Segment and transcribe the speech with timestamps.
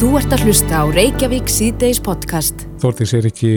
[0.00, 2.62] Þú ert að hlusta á Reykjavík síðdeis podcast.
[2.80, 3.50] Þórtís er ekki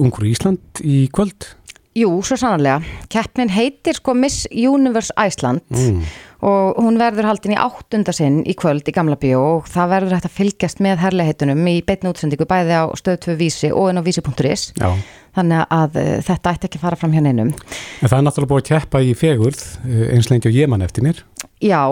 [0.00, 1.50] ungur í Ísland í kvöld?
[1.92, 2.78] Jú, svo sannarlega.
[3.12, 6.00] Keppnin heitir sko Miss Universe Iceland Mm.
[6.42, 10.24] og hún verður haldin í áttundasinn í kvöld í Gamla Bíó og það verður hægt
[10.30, 14.02] að fylgjast með herleihitunum í beitni útsendingu bæði á stöð 2 vísi og inn á
[14.02, 14.88] vísi.is Já.
[15.36, 17.52] þannig að uh, þetta ætti ekki að fara fram hjá neinum.
[18.00, 20.82] En það er náttúrulega búið að keppa í fegurð eh, eins lengi og ég mann
[20.82, 21.20] eftir mér.
[21.60, 21.84] Já,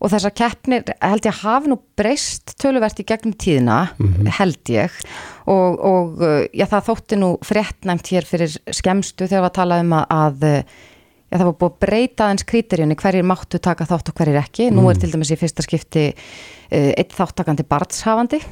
[0.00, 3.78] og þessar keppnir held ég hafi nú breyst töluvert í gegnum tíðina,
[4.38, 4.98] held ég.
[5.46, 9.80] Og, og uh, já, það þótti nú fréttnæmt hér fyrir skemstu þegar var að tala
[9.84, 10.76] um að, að uh,
[11.30, 14.70] já, það var búið að breyta aðeins krítirjunni hverjir máttu taka þátt og hverjir ekki.
[14.74, 18.42] Nú er til dæmis í fyrsta skipti uh, eitt þáttakandi barnshafandi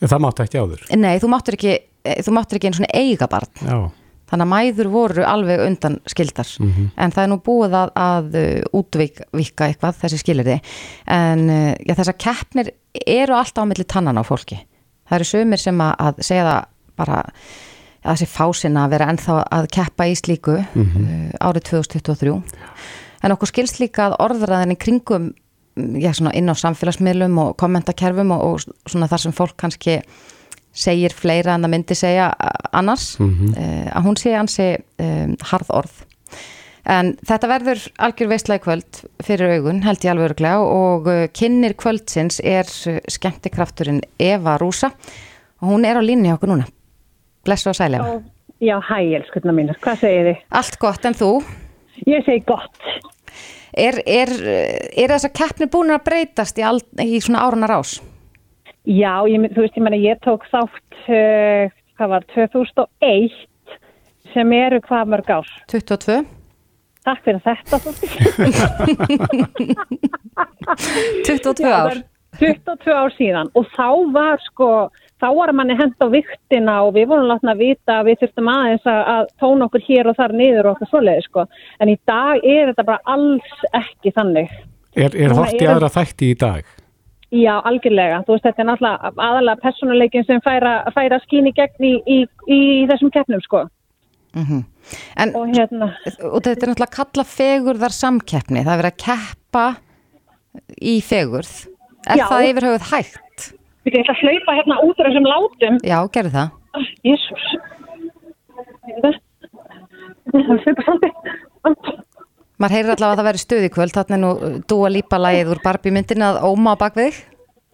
[0.00, 0.84] En það mátti ekki áður.
[0.96, 1.72] nei, þú máttur ekki,
[2.08, 3.50] eh, þú máttur ekki einu svona eiga barn.
[3.60, 3.78] Já.
[4.30, 6.50] Þannig að mæður voru alveg undan skildar.
[6.96, 10.60] En það er nú búið að, að uh, útvíka eitthvað þessi skilirði
[11.10, 12.72] en uh, já, þessar keppnir
[13.06, 14.60] eru alltaf á milli tannan á fólki.
[15.10, 17.20] Það eru sömur sem að, segja það bara
[18.00, 22.34] að þessi fásina að vera ennþá að keppa í slíku uh, árið 2023
[23.20, 28.32] en okkur skilst líka að orðraðin í kringum mm, já, inn á samfélagsmiðlum og kommentakerfum
[28.36, 30.00] og, og svona þar sem fólk kannski
[30.72, 32.28] segir fleira en það myndi segja
[32.72, 33.54] annars Mhm.
[33.56, 34.68] uh, að hún sé ansi
[35.02, 35.96] um, harð orð
[36.90, 41.26] en þetta verður algjör veistla í kvöld fyrir augun held ég alveg örglega og uh,
[41.36, 42.64] kynir kvöldsins er
[43.10, 44.92] skemmtikrafturinn Eva Rúsa
[45.60, 46.66] og hún er á línni hjá okkur núna
[47.44, 48.20] blessu og sæli Eva.
[48.60, 50.40] Já, hæ, elskurna mínir, hvað segir þið?
[50.52, 51.30] Allt gott en þú
[52.06, 52.76] Ég segi gott.
[53.76, 54.28] er, er,
[54.96, 57.98] er þessar keppni búin að breytast í, all, í svona árunar ás?
[58.88, 63.34] Já, ég, þú veist, ég menna, ég tók þátt, uh, hvað var, 2001,
[64.32, 65.50] sem eru hvað mörg ár.
[65.72, 66.22] 22?
[67.04, 67.80] Takk fyrir þetta.
[67.84, 68.12] Þórdís.
[71.26, 71.90] 22 Já, ár?
[71.90, 72.02] það er
[72.38, 74.68] 22 ár síðan og þá var sko,
[75.20, 78.50] þá var manni hend á viktina og við vorum látna að vita að við þurftum
[78.52, 81.46] aðeins að, að tóna okkur hér og þar niður og okkur svoleiði sko.
[81.80, 84.54] En í dag er þetta bara alls ekki þannig.
[84.94, 86.76] Er, er hort í aðra þætti í dag?
[87.30, 88.22] Já, algjörlega.
[88.26, 92.18] Þú veist, þetta er náttúrulega aðalega personuleikin sem færa, færa skín í gegn í, í,
[92.50, 92.60] í
[92.90, 93.64] þessum keppnum, sko.
[94.34, 94.64] Mm
[95.20, 95.90] En Og hérna,
[96.26, 99.64] og þetta er náttúrulega kalla fegurðar samkeppni það er verið að keppa
[100.80, 101.52] í fegurð
[102.08, 102.24] er Já.
[102.26, 103.44] það yfir höfuð hægt?
[103.84, 105.78] við getum að hlaupa hérna út úr þessum látum.
[105.86, 106.48] Já, gerðu það
[107.06, 107.44] Jésús.
[110.30, 111.12] Það er hlaupa svolítið.
[112.60, 115.54] Maður heyrir allavega að það veri stuð í kvöld þannig er nú dúa lípa lagið
[115.54, 117.22] úr Barbie myndin að óma á bakvið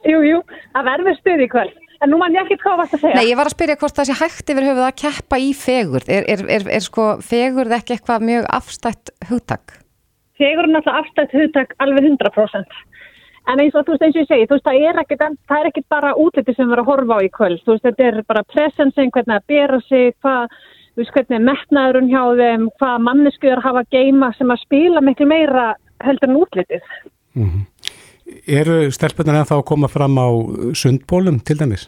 [0.07, 0.41] Jú, jú,
[0.75, 1.79] það verður stuð í kvöld.
[2.05, 3.17] En nú mann ég ekki hvað varst að segja.
[3.17, 6.11] Nei, ég var að spyrja hvort það sé hægt yfir höfuð að keppa í fegurð
[6.13, 9.79] er, er, er, er sko fegurð ekki eitthvað mjög afstætt hugtak?
[10.37, 12.79] Þegur er náttúrulega afstætt hugtak alveg 100%.
[13.47, 15.63] En eins og þú veist eins og ég segi, þú veist það er ekkit, það
[15.63, 17.63] er ekkit bara útliti sem við erum að horfa á í kvöld.
[17.65, 20.57] Þú veist þetta er bara presensin, hvernig að bera sig, hvað,
[21.01, 25.29] veist hvernig er metnaðurinn hjá þeim, hvað manneskuður hafa að geima sem að spila miklu
[25.31, 25.67] meira
[26.05, 26.89] heldur en útlitið.
[28.47, 30.29] Eru stelpunar ennþá að koma fram á
[30.75, 31.87] sundbólum til dæmis?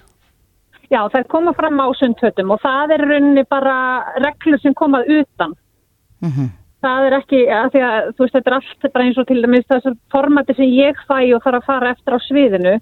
[0.89, 3.75] Já, það er koma fram á sundhötum og það er rauninni bara
[4.25, 5.53] reglur sem komað utan.
[6.25, 6.49] Mm
[6.79, 9.41] Það er ekki, að því að þú veist, þetta er allt bara eins og til
[9.43, 12.75] dæmis þessar formati sem ég fæ og þarf að fara eftir á sviðinu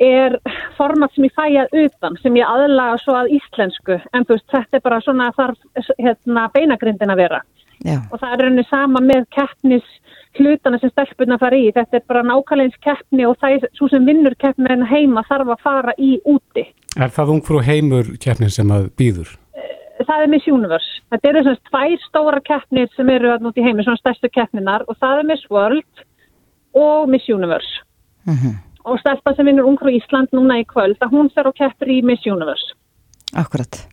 [0.00, 0.36] er
[0.78, 4.46] format sem ég fæ að utan, sem ég aðlaga svo að íslensku, en þú veist,
[4.52, 7.40] þetta er bara svona þarf hérna, beinagrindin að vera.
[7.80, 9.86] Já, Og það er rauninni sama með keppnis
[10.36, 11.70] hlutana sem stelpunna fara í.
[11.72, 15.54] Þetta er bara nákvæmlega eins keppni og það er svo sem vinnur keppnin heima þarf
[15.54, 16.66] að fara í úti.
[17.00, 19.32] Er það ungfrú heimur keppnin sem að býður?
[20.00, 21.02] það er Miss Universe.
[21.12, 24.86] Þetta eru svona tvær stóra keppnir sem eru að núti í heimi, svona stærstu keppninar
[24.88, 26.04] og það er Miss World
[26.76, 27.84] og Miss Universe.
[28.26, 31.56] mm Og stelpa sem vinnur ungur í Ísland núna í kvöld, að hún fer og
[31.58, 32.76] keppir í Miss Universe.
[33.36, 33.86] akkurat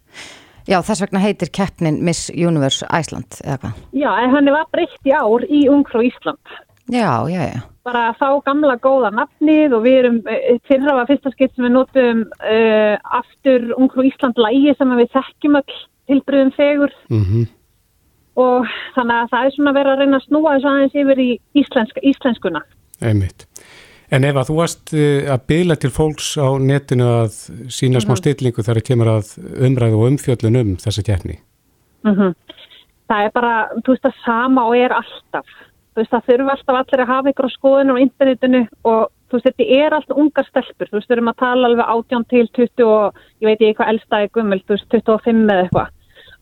[0.68, 3.84] Já, þess vegna heitir keppnin Miss Universe Iceland eða hvað?
[3.96, 6.56] Já, en hann var breytt í ár í ungur Ísland.
[6.92, 11.08] Já, já, já Bara að fá gamla góða nafnið og við erum eh, fyrra var
[11.08, 16.51] fyrsta skipt sem við notum uh, aftur ungur Ísland lægi sem við þekkjum öll tilbriðum
[16.57, 17.48] fegur Mm
[18.38, 21.30] og þannig að það er svona verið að reyna að snúa þessu aðeins yfir í
[21.57, 22.62] íslensk, íslenskuna.
[23.01, 23.48] Einmitt.
[24.07, 27.42] En ef að þú varst eh, að byggla til fólks á netinu að
[27.74, 29.33] sína smá stillingu þegar kemur að
[29.68, 31.42] umræðu og umfjöllun um þessa keppni?
[32.07, 32.36] Mm
[33.07, 33.51] Það er bara,
[33.86, 35.51] þú veist, það sama og er alltaf.
[35.95, 39.38] Þú veist, það þurfa alltaf allir að hafa ykkur á skoðinu á internetinu og þú
[39.38, 40.89] veist, þetta er alltaf ungar stelpur.
[40.89, 44.31] Þú veist, erum að tala alveg 18 til 20 og ég veit ekki hvað elstaði
[44.36, 45.94] gummul, þú veist, 25 eða eitthvað.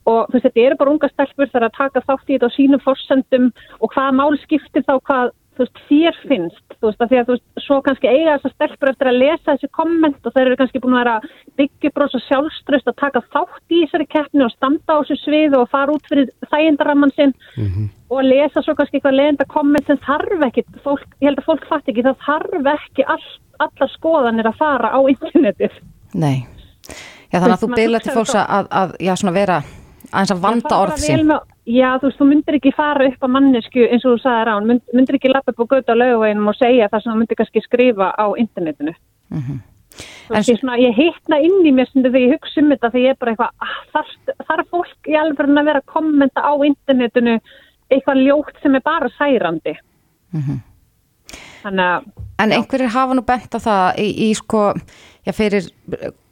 [0.09, 2.57] Og þú veist, þetta eru bara ungar stelpur þegar að taka þátt í þetta á
[2.57, 3.47] sínum forsendum
[3.77, 7.27] og hvaða mál skiptir þá hvað þú veist, þér finnst, þú veist, að því að
[7.27, 10.45] þú veist, svo kannski eiga þess að stelpur eftir að lesa þessi komment og þeir
[10.45, 11.15] eru kannski búin að vera
[11.61, 15.71] byggjubróðs og sjálfströst að taka þátt í þessari keppni og standa á þessu svið og
[15.71, 17.87] fara út fyrir þægindaramman sinn mm -hmm.
[18.09, 21.49] og að lesa svo kannski eitthvað leðenda komment sem þarf ekki, fólk, ég held að
[21.49, 23.25] fólk fatt ekki, það þarf ekki all,
[23.59, 25.79] allar skoðanir að fara á internetið.
[26.13, 26.45] Nei,
[27.31, 29.63] já þannig að þú byrja til fólks að, að, já svona vera
[30.15, 31.35] aðeins að vanda orð sín
[31.65, 34.67] Já, þú veist, þú myndir ekki fara upp á mannesku eins og þú sagði rán,
[34.69, 37.39] mynd, myndir ekki lappa upp á götu á löguveginum og segja það sem þú myndir
[37.39, 39.63] kannski skrifa á internetinu mm -hmm.
[40.27, 43.05] Þú veist, svona, ég hittna inn í mér sem þegar ég hugsa um þetta þegar
[43.05, 44.07] ég er bara eitthvað, ah, þar,
[44.47, 47.39] þar er fólk í alveg að vera að kommenta á internetinu
[47.89, 49.75] eitthvað ljótt sem er bara særandi
[50.33, 50.59] mm -hmm.
[51.65, 52.05] Að
[52.41, 54.67] En einhverjir hafa nú bent á það í, í sko,
[55.23, 55.69] já, fyrir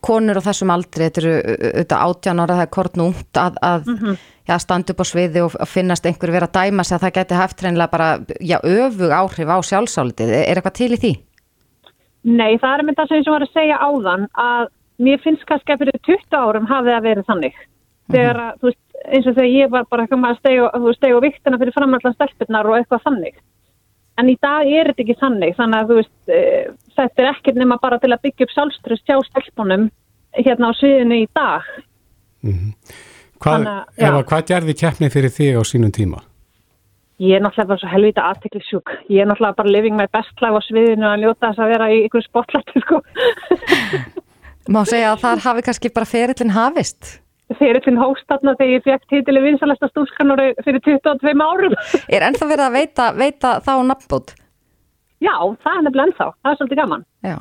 [0.03, 3.87] konur á þessum aldri, þetta eru auðvitað átján ára, það er kort núnt að, að
[3.87, 4.17] mm -hmm.
[4.49, 7.39] já, standa upp á sviði og finnast einhver vera að dæma sig að það geti
[7.39, 8.09] haft reynilega bara,
[8.39, 10.33] já, öfug áhrif á sjálfsálitið.
[10.43, 11.13] Er eitthvað til í því?
[12.23, 14.67] Nei, það er með það sem ég var að segja áðan að
[14.99, 17.55] mér finnst kannski að fyrir 20 árum hafið að verið þannig.
[18.11, 18.59] Þegar, mm -hmm.
[18.59, 22.67] þú veist, eins og þegar ég var bara ekki að stegu viktina fyrir framallan stelpunar
[22.67, 23.35] og eitthvað þannig.
[24.21, 26.41] En í dag er þetta ekki þannig, þannig að þú veist, e,
[26.97, 29.87] þetta er ekkert nema bara til að byggja upp sjálfströst hjá stelpunum
[30.37, 31.65] hérna á sviðinu í dag.
[32.43, 32.99] Mm -hmm.
[33.43, 33.65] Hvað,
[34.29, 36.21] hvað gerði keppni fyrir þig á sínum tíma?
[37.19, 38.89] Ég er náttúrulega bara svo helvita aðteklisjúk.
[39.09, 41.89] Ég er náttúrulega bara living my best life á sviðinu að ljóta þess að vera
[41.89, 43.01] í ykkur spotlighti, sko.
[44.69, 47.22] Má segja að þar hafi kannski bara ferillin hafist?
[47.59, 51.77] Ferillin hóstatna þegar ég fekk títili vinsalasta stúskanur fyrir 22 árum.
[52.09, 54.35] Er ennþá verið að veita, veita þá nafnbút?
[55.23, 56.29] Já, það er nefnilega ennþá.
[56.41, 57.05] Það er svolítið gaman.
[57.23, 57.37] Já.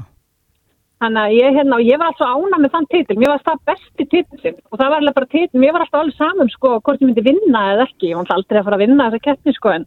[1.03, 3.17] Þannig að ég, hérna, ég var alltaf ána með þann títil.
[3.19, 5.59] Mér var það besti títilinn og það var alveg bara títil.
[5.59, 8.13] Mér var alltaf alveg saman sko hvort ég myndi vinna eða ekki.
[8.13, 9.87] Ég var aldrei að fara að vinna þessa keppni sko en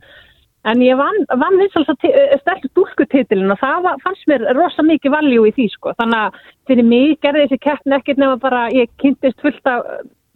[0.65, 1.85] En ég vann, vann eins og
[2.41, 5.93] stærkt dúlkutítilin og það var, fannst mér rosa mikið valjú í því sko.
[5.99, 6.39] Þannig að
[6.69, 9.85] fyrir mig gerði þessi keppni ekkert nefn að bara ég kynntist fullt af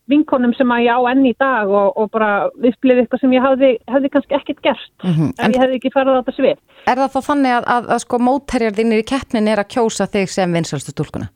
[0.10, 3.46] vinkonum sem að ég á enn í dag og, og bara upplifið eitthvað sem ég
[3.46, 5.34] hafði, hafði kannski ekkert gert mm -hmm.
[5.38, 6.62] en, ég hefði ekki farið á þetta svið.
[6.86, 10.34] Er það þá þannig að, að, að sko mótherjarðinir í keppnin er að kjósa þig
[10.34, 11.30] sem vinsalstu dúlkuna?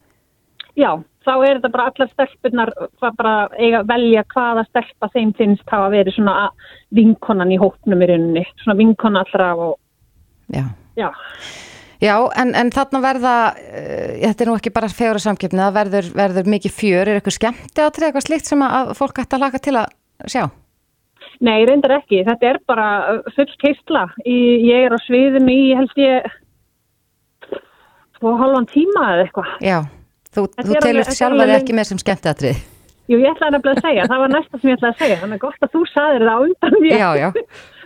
[0.74, 0.92] Já,
[1.25, 2.72] þá er þetta bara allar stelpunar
[3.18, 6.50] bara eiga velja hvaða stelpa þeim finnst hafa verið svona
[6.96, 9.78] vinkonan í hóknum í rauninni, svona vinkona allra og
[10.54, 10.66] já.
[11.00, 11.10] Já.
[12.04, 16.10] Já, en, en þarna verða, uh, þetta er nú ekki bara fjóra samkipni, það verður,
[16.18, 19.62] verður mikið fjör, er eitthvað skemmti átrið, eitthvað slikt sem að fólk ætti að laka
[19.64, 19.94] til að
[20.28, 20.44] sjá?
[21.44, 22.88] Nei, reyndar ekki, þetta er bara
[23.38, 26.28] full keistla, ég er á sviðinu í held ég
[28.20, 29.56] tvo halvan tíma eða eitthvað.
[29.64, 29.80] Já,
[30.35, 32.62] þú, þú telur sjálfaði ekki með sem skemmti átrið.
[33.12, 35.39] Jú, ég ætlaði nefnilega að segja, það var næsta sem ég ætlaði að segja, þannig
[35.39, 36.95] að gott að þú saðir það á undan mér.
[36.97, 37.30] Já, já.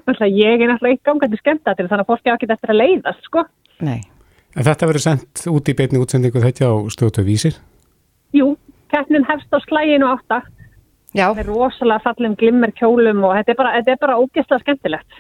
[0.08, 2.78] Ég er náttúrulega ekki gangandi skemmt að til þannig að fólki á ekki eftir að
[2.80, 3.42] leiðast, sko.
[3.84, 3.98] Nei.
[4.56, 7.58] En þetta verður sendt út í beitni útsendingu þetta á stöðtöðvísir?
[8.38, 8.54] Jú,
[8.94, 10.40] keppnin hefst á slæginu átta.
[11.18, 11.28] Já.
[11.36, 15.20] Með rosalega fallum glimmer kjólum og þetta er bara, þetta er bara ógeðslega skemmtilegt.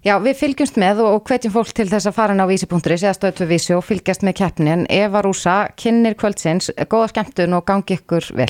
[0.00, 3.74] Já, við fylgjumst með og hvetjum fólk til þess að fara ná vísi.is eða stöðtöðvísi
[3.76, 4.86] og fylgjast með keppnin.
[4.88, 8.48] Eva Rúsa, kynir kvöldsins, góða skemmtun og gangi ykkur vel.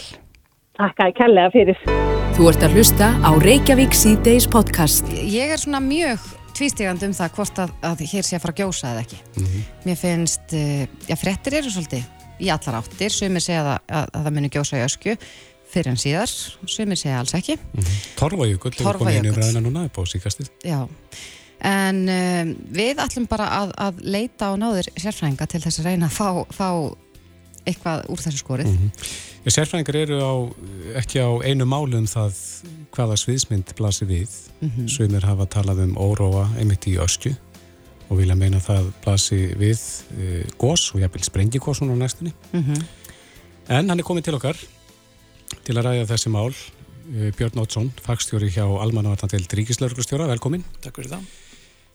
[0.78, 1.80] Takk að ég kellega fyrir.
[2.36, 5.10] Þú ert að hlusta á Reykjavík C-Days podcast.
[5.10, 6.22] Ég er svona mjög
[6.54, 9.18] tvístígand um það hvort að, að hér sé að fara að gjósa eða ekki.
[9.34, 9.66] Mm -hmm.
[9.88, 12.06] Mér finnst, uh, já, frettir eru svolítið
[12.38, 15.16] í allar áttir, sumir segja að, að, að það muni gjósa í ösku
[15.70, 16.30] fyrir en síðar,
[16.66, 17.58] sumir segja alls ekki.
[17.58, 18.00] Mm -hmm.
[18.16, 20.50] Torfajökull er komin í ræðina núna, er búið síkastið.
[20.62, 20.86] Já,
[21.60, 26.16] en um, við ætlum bara að leita á náður sérfrænga til þess að reyna að
[26.16, 26.70] fá, fá
[27.68, 28.70] eitthvað úr þessu skorið.
[28.70, 29.50] Mm -hmm.
[29.50, 30.32] Sérfræðingar eru á,
[31.00, 32.36] ekki á einu málu um það
[32.92, 34.30] hvaða sviðsmynd blasir við.
[34.60, 34.88] Mm -hmm.
[34.88, 37.36] Sumir hafa talað um óróa einmitt í ösku
[38.08, 39.80] og vilja meina það blasi við
[40.18, 42.32] e, gós og jafnvel sprengikósun á næstunni.
[42.52, 42.82] Mm -hmm.
[43.68, 44.56] En hann er komið til okkar
[45.64, 46.54] til að ræða þessi mál.
[47.14, 50.64] E, Björn Ótsson, fagstjóri hjá Almannavartandel Dríkislaurglustjóra, velkomin.
[50.80, 51.49] Takk fyrir það.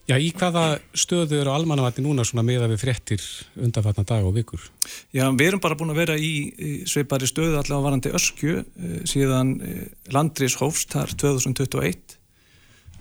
[0.05, 3.23] Já, í hvaða stöðu eru almannavætti núna svona meða við frettir
[3.57, 4.61] undanfatna dag og vikur?
[5.09, 9.55] Já, við erum bara búin að vera í, sveipari stöðu allavega varandi öskju eh, síðan
[9.65, 12.17] eh, landris hófst þar 2021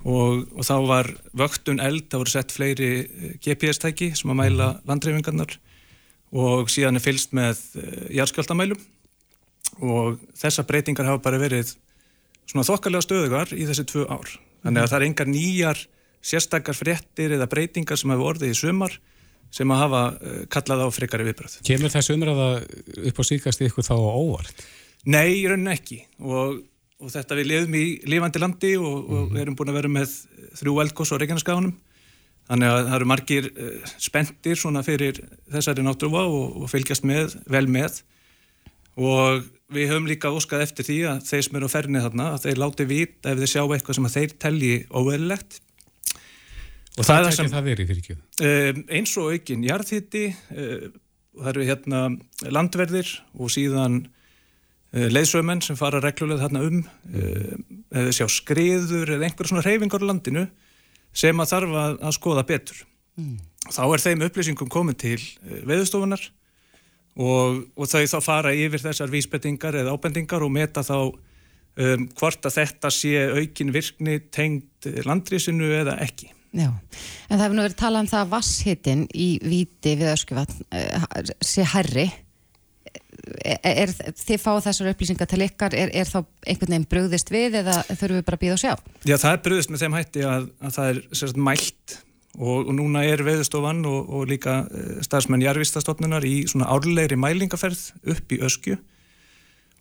[0.09, 4.73] og, og þá var vöktun eld, það voru sett fleiri eh, GPS-tæki sem að mæla
[4.73, 4.85] mhm.
[4.89, 5.59] landreifingarnar
[6.35, 7.61] og síðan er fylst með
[8.17, 8.81] jarðskjöldamælum
[9.85, 11.77] og þessa breytingar hafa bara verið
[12.49, 14.33] svona þokkarlega stöðugar í þessi tvö ár.
[14.65, 15.85] Þannig að það er engar nýjar
[16.25, 18.99] sérstakar fréttir eða breytingar sem hefur orðið í sumar
[19.55, 21.59] sem að hafa uh, kallað á frekari viðbröð.
[21.69, 22.49] Kemur þessu umræða
[23.11, 24.65] upp á síkast ykkur þá óvart?
[25.05, 26.63] Nei, í rauninni ekki og,
[26.99, 29.43] og þetta við lefum í lifandi landi og, og mm -hmm.
[29.43, 30.17] erum búin að vera með
[30.59, 31.77] þrjú eldgós á Reykjaneskaðunum
[32.45, 35.21] Þannig að það eru margir uh, spendir svona fyrir
[35.53, 38.03] þessari náttúruva og, og fylgjast með, vel með
[39.01, 42.45] og við höfum líka óskað eftir því að þeir sem eru á ferni þarna að
[42.45, 45.57] þeir láti vita ef þeir sjá eitthvað sem þeir telji óverulegt
[46.95, 50.91] og það, það er það verið fyrir ekki uh, eins og aukinn jarðhitti uh,
[51.35, 52.03] það eru hérna
[52.55, 56.85] landverðir og síðan uh, leiðsögmenn sem fara reglulega þarna um
[57.95, 60.49] eða sjá skriður eða einhver svona reyfingar á landinu
[61.15, 62.81] sem að þarf að, að skoða betur.
[63.21, 63.37] Mm.
[63.71, 66.25] Þá er þeim upplýsingum komið til eh, veðustofunar
[67.15, 72.49] og, og þau þá fara yfir þessar vísbendingar eða ábendingar og meta þá um, hvort
[72.49, 76.33] að þetta sé aukin virkni tengt landrísinu eða ekki.
[76.55, 80.69] Já, en það hefur nú verið talað um það að vasshittin í viti við öskuvatn
[80.71, 81.09] uh,
[81.43, 82.07] sé herri
[83.43, 87.59] er, er, þið fá þessar upplýsingar til ykkar, er, er þá einhvern veginn bröðist við
[87.63, 88.73] eða þurfum við bara að býða og sjá?
[89.03, 91.97] Já, það er bröðist með þeim hætti að, að það er sérst mælt
[92.39, 97.87] og, og núna er veðustofan og, og líka eh, starfsmenn jarvistastofnunar í svona árlegri mælingaferð
[98.15, 98.79] upp í öskju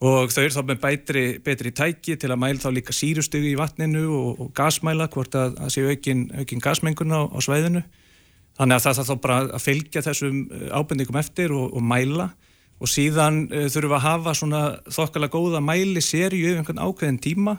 [0.04, 3.60] og þau eru þá með bætri, betri tæki til að mæla þá líka sírustugi í
[3.60, 7.84] vatninu og, og gasmæla hvort að, að séu aukin, aukin gasmengun á, á sveiðinu
[8.58, 12.34] þannig að það þarf þá bara að fylgja þessum eh, ábendingum eftir og mæla.
[12.84, 17.20] Og síðan uh, þurfum við að hafa svona þokkala góða mæli séri yfir einhvern ákveðin
[17.22, 17.54] tíma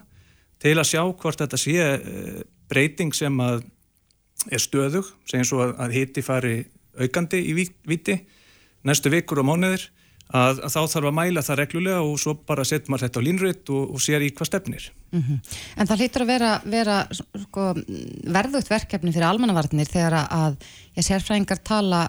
[0.61, 3.63] til að sjá hvort þetta sé uh, breyting sem að
[4.53, 6.57] er stöðug, segjum svo að, að hiti fari
[7.01, 8.19] aukandi í viti
[8.85, 9.87] næstu vikur og mánuðir
[10.33, 13.27] að, að þá þarf að mæla það reglulega og svo bara setjum maður þetta á
[13.27, 14.91] línröytt og, og sér í hvað stefnir.
[15.13, 15.57] Mm -hmm.
[15.77, 17.67] En það hlýtur að vera, vera sko,
[18.39, 20.57] verðugt verkefni fyrir almannavarnir þegar að
[20.97, 22.09] ég sérfræðingar tala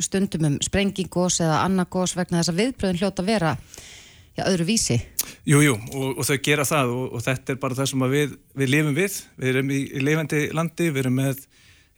[0.00, 3.56] stundum um sprengingos eða annarkos vegna þess að viðbröðin hljóta vera
[4.36, 4.98] já, öðru vísi.
[5.48, 8.34] Jújú, jú, og, og þau gera það og, og þetta er bara það sem við,
[8.54, 9.20] við lifum við.
[9.36, 11.46] Við erum í, í lifandi landi, við erum með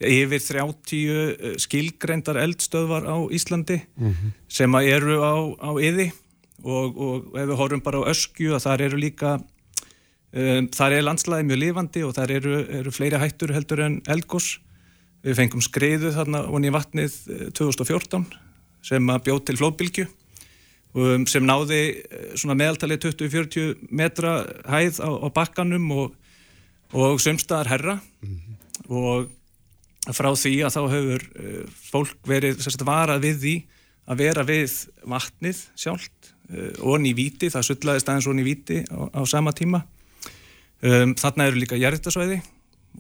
[0.01, 4.33] yfir 30 eh, skilgreindar eldstöðvar á Íslandi mm -hmm.
[4.49, 6.13] sem eru á, á yði
[6.65, 9.41] og, og ef við horfum bara á öskju að þar eru líka
[10.33, 14.61] um, þar er landslæði mjög lifandi og þar eru, eru fleiri hættur heldur en eldgós
[15.21, 17.17] Við fengum skreiðu þarna voni í vatnið
[17.57, 18.39] 2014 eh,
[18.89, 20.07] sem að bjóð til flóðbylgju
[20.97, 26.15] um, sem náði eh, svona meðaltalið 20-40 metra hæð á, á bakkanum og,
[26.97, 28.57] og sömstaðar herra mm -hmm.
[28.89, 29.29] og
[30.09, 33.57] frá því að þá hefur uh, fólk verið sérst, varað við því
[34.11, 34.77] að vera við
[35.13, 39.85] vatnið sjálft uh, og viti, það sullaðist aðeins onni í viti á, á sama tíma.
[40.81, 42.41] Um, þarna eru líka jæritasvæði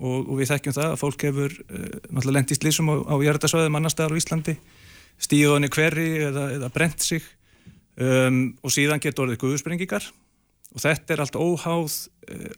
[0.04, 3.14] og, og við þekkjum það að fólk hefur uh, náttúrulega lendið í slísum á, á
[3.24, 4.56] jærdasvæðum annar staðar á Íslandi
[5.20, 7.24] stíð honni hverri eða, eða brent sig.
[8.00, 10.04] Um, og síðan getur orðið guðsprengingar
[10.70, 11.96] og þetta er allt óháð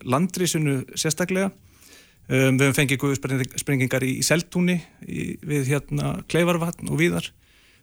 [0.05, 1.49] landrísinu sérstaklega
[2.29, 7.31] um, við hefum fengið guðsprengingar í, í Seltúni í, við hérna Kleivarvatn og víðar.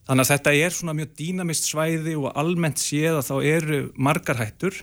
[0.08, 4.40] Þannig að þetta er svona mjög dýnamist svæði og almennt séð að þá eru margar
[4.40, 4.80] hættur.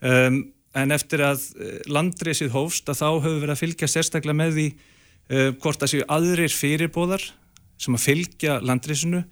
[0.00, 0.44] Um,
[0.76, 4.66] en eftir að eh, landreysið hófst að þá höfum við að fylgja sérstaklega með því
[4.76, 7.24] uh, hvort það séu aðrir fyrirbóðar
[7.80, 9.22] sem að fylgja landreysinu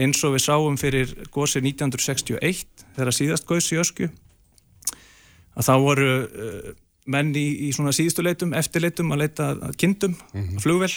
[0.00, 4.10] eins og við sáum fyrir gósið 1961 þegar síðast góðs í ösku
[5.56, 6.70] að þá voru uh,
[7.06, 10.60] menn í, í svona síðustu leitum, eftirleitum að leita að kindum, mm -hmm.
[10.64, 10.92] flugvel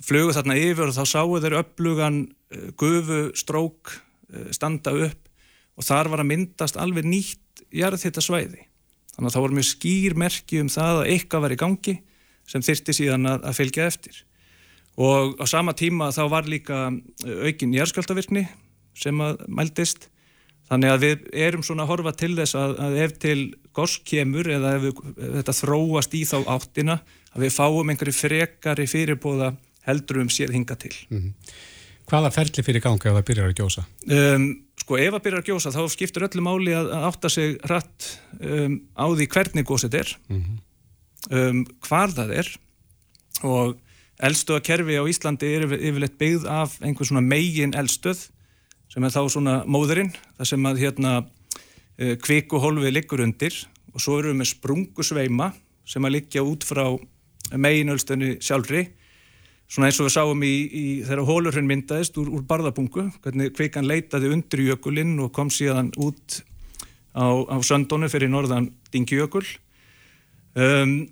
[0.00, 4.00] flugu þarna yfir og þá sáu þeir upplugan uh, gufu, strók
[4.54, 5.28] standa upp
[5.76, 8.70] og þar var að myndast alveg nýtt jarð þetta svæði
[9.20, 11.92] Þannig að það voru mjög skýr merki um það að eitthvað var í gangi
[12.48, 14.20] sem þyrti síðan að, að fylgja eftir.
[15.00, 18.46] Og á sama tíma þá var líka eh, aukin jæðskjöldavirkni
[18.96, 20.08] sem að mældist.
[20.70, 23.38] Þannig að við erum svona að horfa til þess að, að ef til
[23.74, 25.00] gosk kemur eða ef, við,
[25.40, 27.00] þetta þróast í þá áttina
[27.34, 29.50] að við fáum einhverju frekari fyrirbóða
[29.88, 30.94] heldur um sér hinga til.
[31.10, 31.52] Mm -hmm.
[32.10, 33.84] Hvaða ferli fyrir gangi ef það byrjar að gjósa?
[34.06, 34.46] Um,
[34.78, 38.08] sko ef það byrjar að gjósa þá skiptur öllu máli að, að átta sig hratt
[38.40, 40.58] um, á því hvernig gósið er, mm -hmm.
[41.30, 42.48] um, hvar það er
[43.42, 43.78] og
[44.18, 48.28] eldstöða kerfi á Íslandi er yfirleitt byggð af einhvern svona megin eldstöð
[48.90, 53.56] sem er þá svona móðurinn, það sem að hérna uh, kvikuhólfið liggur undir.
[53.90, 55.50] Og svo eru við með sprungusveima
[55.88, 56.84] sem að liggja út frá
[57.58, 58.84] megin eldstöðinu sjálfri.
[59.70, 63.86] Svona eins og við sáum í, í þegar hólurhund myndaðist úr, úr barðabungu, hvernig kveikan
[63.86, 66.40] leitaði undir jökulinn og kom síðan út
[67.14, 69.46] á, á söndónu fyrir norðan Dingjökul.
[70.58, 71.04] Um,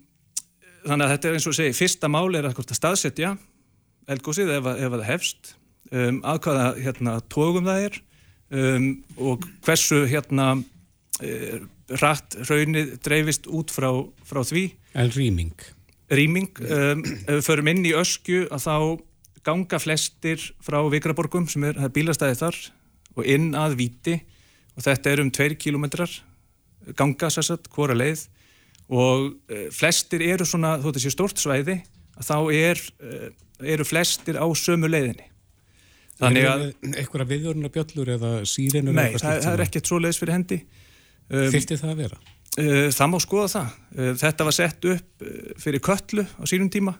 [0.86, 3.36] þannig að þetta er eins og segi, fyrsta máli er að staðsetja
[4.08, 5.54] eldgósið ef, ef það hefst,
[5.92, 7.98] um, að hvaða hérna, tókum það er
[8.50, 11.58] um, og hversu hérna uh,
[12.02, 13.90] rætt raunið dreifist út frá,
[14.28, 14.68] frá því.
[14.98, 15.56] En rýming?
[16.08, 18.76] rýming um, ef við förum inn í öskju að þá
[19.44, 22.58] ganga flestir frá Vikraborgum sem er, er bílastæði þar
[23.18, 24.16] og inn að Víti
[24.76, 26.10] og þetta er um 2 kilometrar
[26.96, 28.24] ganga sérsagt, hvora leið
[28.88, 31.80] og uh, flestir eru svona, þó þetta sé stort svæði
[32.18, 33.28] að þá er, uh,
[33.76, 35.28] eru flestir á sömu leiðinni
[36.18, 36.64] Þannig að
[36.96, 40.58] eitthvað viðvöruna bjöllur eða sírenur Nei, það, það er ekkert svo leiðis fyrir hendi
[41.30, 42.18] um, Fylgti það að vera?
[42.58, 43.76] Uh, það má skoða það.
[43.94, 46.96] Uh, þetta var sett upp uh, fyrir köllu á sínum tíma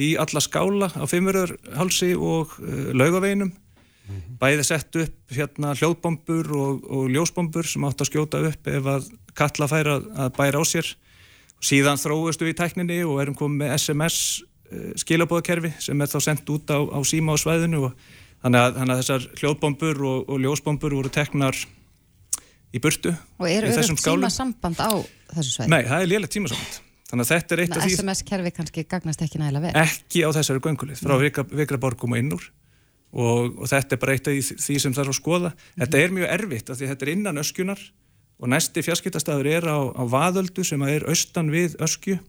[0.00, 2.52] í alla skála á Fimmurörhalsi og
[2.94, 3.50] laugaveginum.
[3.50, 4.36] -hmm.
[4.40, 9.08] Bæði sett upp hérna hljóðbombur og, og ljósbombur sem átt að skjóta upp ef að
[9.34, 10.86] kalla fær að, bæra á sér.
[11.60, 14.18] Síðan þróustu við í tækninni og erum komið með SMS
[14.96, 17.92] skilabóðakerfi sem er þá sendt út á, á síma á svæðinu og
[18.44, 21.58] þannig að, þannig að þessar hljóðbombur og, og ljósbombur voru teknar
[22.70, 24.90] í burtu og eru eru tímasamband á
[25.34, 25.72] þessu sveið?
[25.72, 26.80] Nei, það er liðlegt tímasamband.
[27.10, 29.82] Þannig að þetta er eitt af því SMS-kerfi kannski gagnast ekki nægilega vel.
[29.82, 31.16] Ekki á þessari göngulið frá
[31.58, 32.44] Vikraborgum og innur
[33.10, 35.50] og, og þetta er bara eitt af því, sem þarf að skoða.
[35.74, 36.04] Þetta -hmm.
[36.04, 37.82] er mjög erfitt af því þetta er innan öskjunar
[38.40, 42.20] og næsti fjarskiptastafur er á, á vaðöldu sem er austan við öskju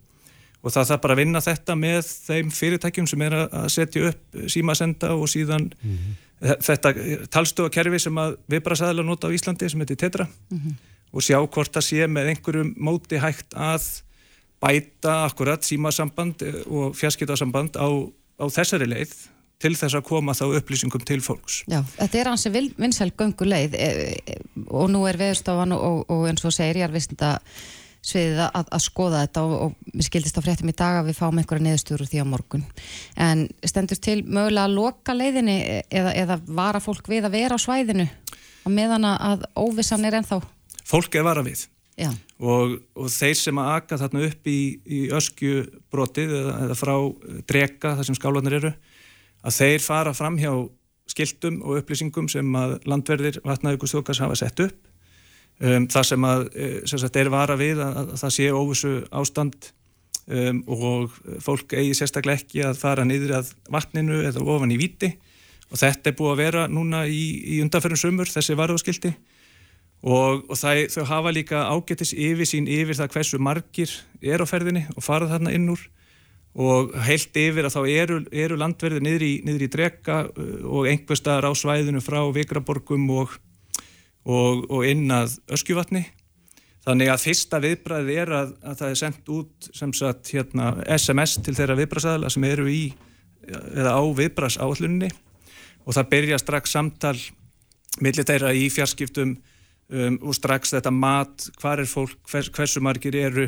[0.62, 4.44] og það þarf bara að vinna þetta með þeim fyrirtækjum sem er að setja upp
[4.48, 6.94] símasenda og síðan mm -hmm þetta
[7.32, 10.80] talstofakerfi sem að viðbrasaðilega nota á Íslandi sem heitir Tetra mm -hmm.
[11.14, 14.02] og sjá hvort það sé með einhverjum móti hægt að
[14.62, 17.88] bæta akkurat símasamband eh, og fjarskiptarsamband á,
[18.42, 19.14] á þessari leið
[19.62, 21.64] til þess að koma þá upplýsingum til fólks.
[21.70, 24.38] Já, þetta er hansi vinsæl göngu leið e, e,
[24.68, 27.46] og nú er veðurstofan og, og eins og segir ég er að
[28.02, 31.20] sviðið að, að skoða þetta og, og við skildist á fréttum í dag að við
[31.20, 32.64] fáum einhverja neðstúru því á morgun.
[33.14, 37.60] En stendur til mögulega að loka leiðinni eða, eða vara fólk við að vera á
[37.62, 38.08] svæðinu
[38.66, 40.42] og meðan að óvissan er ennþá?
[40.88, 41.68] Fólk er vara við.
[42.42, 46.96] Og, og þeir sem að aka þarna upp í, í öskjubrotið eða, eða frá
[47.50, 48.72] drega þar sem skálanar eru
[49.42, 50.54] að þeir fara fram hjá
[51.12, 54.91] skiltum og upplýsingum sem að landverðir vatnaðugustjókars hafa sett upp
[55.62, 58.94] um, það sem að eh, sem sagt, er vara við að, að það sé óvissu
[59.10, 59.72] ástand
[60.28, 65.14] um, og fólk eigi sérstaklega ekki að fara niður að vatninu eða ofan í viti
[65.72, 67.24] og þetta er búið að vera núna í,
[67.56, 69.14] í undanferðum sömur þessi varuðskildi
[70.02, 74.46] og, og það, þau hafa líka ágetis yfir sín yfir það hversu margir er á
[74.50, 75.84] ferðinni og farað þarna inn úr.
[76.52, 81.16] Og heilt yfir að þá eru, eru landverðir niður í, í drekka uh, og einhver
[81.16, 83.38] staðar á svæðinu frá Vikraborgum og
[84.26, 86.04] og, og inn að öskjuvatni
[86.86, 91.56] þannig að fyrsta viðbræði er að, að það er sendt út sagt, hérna, SMS til
[91.58, 92.82] þeirra viðbræðsæðala sem eru í
[93.48, 95.10] eða á viðbræðsáallunni
[95.86, 97.18] og það byrja strax samtal
[98.02, 103.18] millir þeirra í fjarskiptum um, og strax þetta mat hvar er fólk, hvers, hversu margir
[103.20, 103.48] eru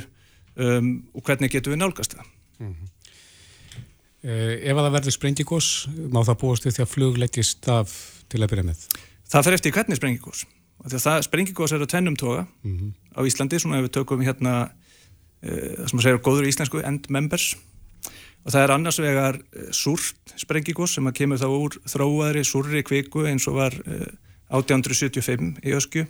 [0.57, 2.89] um, og hvernig getur við nálgast það mm -hmm.
[4.29, 5.69] eh, Ef að það verður sprengigós
[6.09, 7.95] má það búast við því að flug leggist af
[8.29, 8.87] til að byrja með?
[9.29, 9.97] Það fer eftir hvernig
[10.81, 12.91] sprengigós Sprengigós eru tvennum toga mm -hmm.
[13.15, 14.71] á Íslandi, svona ef við tökum hérna
[15.43, 17.55] uh, það sem að segja góður í íslensku end members.
[18.43, 22.83] Og það er annars vegar uh, súrt sprengigós sem að kemur þá úr þróaðri súrri
[22.83, 26.05] kviku eins og var uh, eh, 1875 í öskju.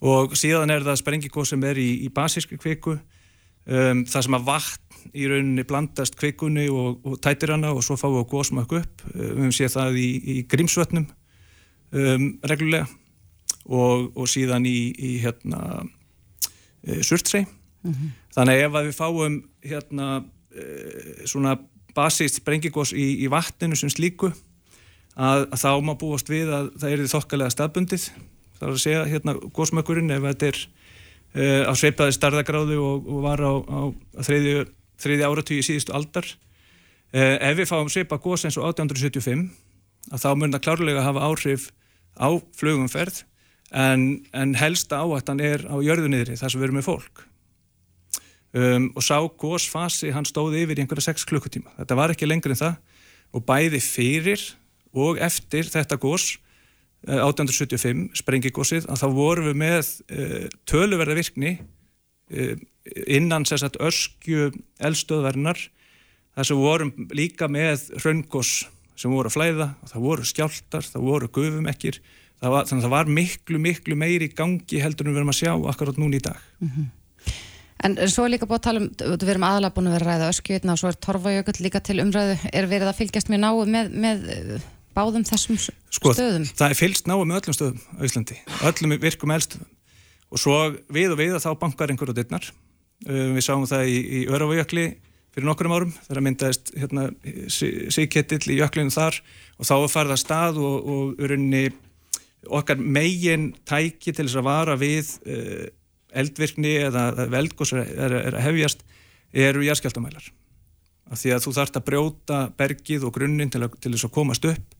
[0.00, 2.98] Og síðan er það sprengigós sem er í, í basískri kviku
[3.66, 4.82] um, það sem að vatn
[5.14, 9.02] í rauninni blandast kvikunni og, og tætir hana og svo fáum við góðsmakk upp.
[9.14, 11.06] Við höfum séð það í, í grímsvötnum
[11.92, 12.86] um, reglulega
[13.66, 15.84] og, og síðan í, í hérna
[16.82, 18.10] e, surtsei mm -hmm.
[18.34, 20.24] þannig ef að við fáum hérna
[20.54, 20.64] e,
[21.26, 21.56] svona
[21.96, 24.30] basist sprengigós í, í vatninu sem slíku
[25.16, 28.08] að, að þá má búast við að það er því þokkalega staðbundið.
[28.56, 33.22] Þá er að segja hérna gósmökkurinn ef þetta er e, á sveipaði starðagráðu og, og
[33.24, 33.80] var á, á
[34.28, 34.66] þriðju,
[35.02, 36.28] þriðju áratvíu síðustu aldar.
[37.12, 39.48] E, ef við fáum sveipa gós eins og 1875
[40.12, 41.70] að þá mun það klárlega hafa áhrif
[42.16, 43.24] á flugumferð
[43.72, 47.24] en, en helsta áhættan er á jörðunniðri þar sem við erum með fólk.
[48.56, 51.74] Um, og sá gósfasi hann stóði yfir í einhverja 6 klukkutíma.
[51.80, 52.76] Þetta var ekki lengur en það.
[53.36, 54.42] Og bæði fyrir
[54.96, 56.36] og eftir þetta gós
[57.06, 62.54] 1875 sprengigósið að þá vorum við með uh, töluverða virkni uh,
[63.06, 64.50] innan sérsagt öskju
[64.82, 65.60] eldstöðverðnar
[66.36, 71.28] þar sem vorum líka með hraungós sem voru að flæða, það voru skjáltar, það voru
[71.36, 72.00] gufumekkir
[72.42, 75.40] það var, þannig að það var miklu, miklu meiri gangi heldur en við erum að
[75.40, 76.40] sjá akkurat núni í dag.
[76.60, 76.92] Mm -hmm.
[77.84, 78.88] En svo er líka búin að tala um,
[79.20, 82.38] við erum aðalega búin að vera ræða öskjötna og svo er Torfajökull líka til umræðu.
[82.52, 84.60] Er verið að fylgjast mjög náðu með, með uh,
[84.96, 86.46] báðum þessum sko, stöðum?
[86.56, 89.72] Það er fylgst náðu með öllum stöðum á Íslandi, öllum virkum elstöðum
[90.26, 90.54] og svo
[90.90, 94.86] við og við að þá bankar einhverju dittnar uh, við sáum það í, í Örafajökli
[95.36, 97.10] fyrir nokkurum árum þegar myndaðist hérna,
[97.92, 99.20] síketill í jöklinu þar.
[99.60, 101.20] Og þá farða stað og, og
[102.48, 105.66] okkar megin tæki til þess að vara við uh,
[106.16, 108.86] eldvirkni eða veldgós er, að hefjast
[109.36, 110.30] eru jæðskjaldamælar
[111.06, 114.48] af því að þú þarfst að brjóta bergið og grunninn til, til þess að komast
[114.48, 114.76] upp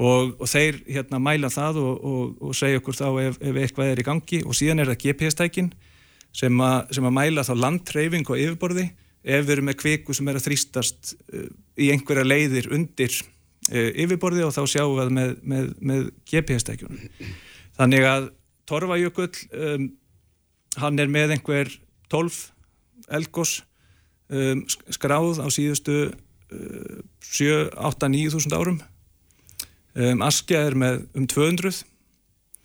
[0.00, 3.92] og, og þeir hérna mæla það og, og, og segja okkur þá ef, ef eitthvað
[3.92, 4.40] er í gangi.
[4.46, 5.70] Og síðan er það GPS-tækin
[6.32, 8.86] sem, sem að mæla þá landtreyfing og yfirborði
[9.20, 11.48] ef við erum með kviku sem er að þrýstast uh,
[11.80, 13.20] í einhverja leiðir undir
[13.70, 17.00] yfirborði og þá sjáum við með, með, með GPS-tækjunum.
[17.78, 18.30] Þannig að
[18.70, 19.86] Torfajökull, um,
[20.78, 21.72] hann er með einhver
[22.12, 22.40] 12
[23.10, 23.60] elgós
[24.30, 28.80] um, skráð á síðustu uh, 7, 8, 9 þúsund árum.
[29.98, 31.82] Um, Askja er með um 200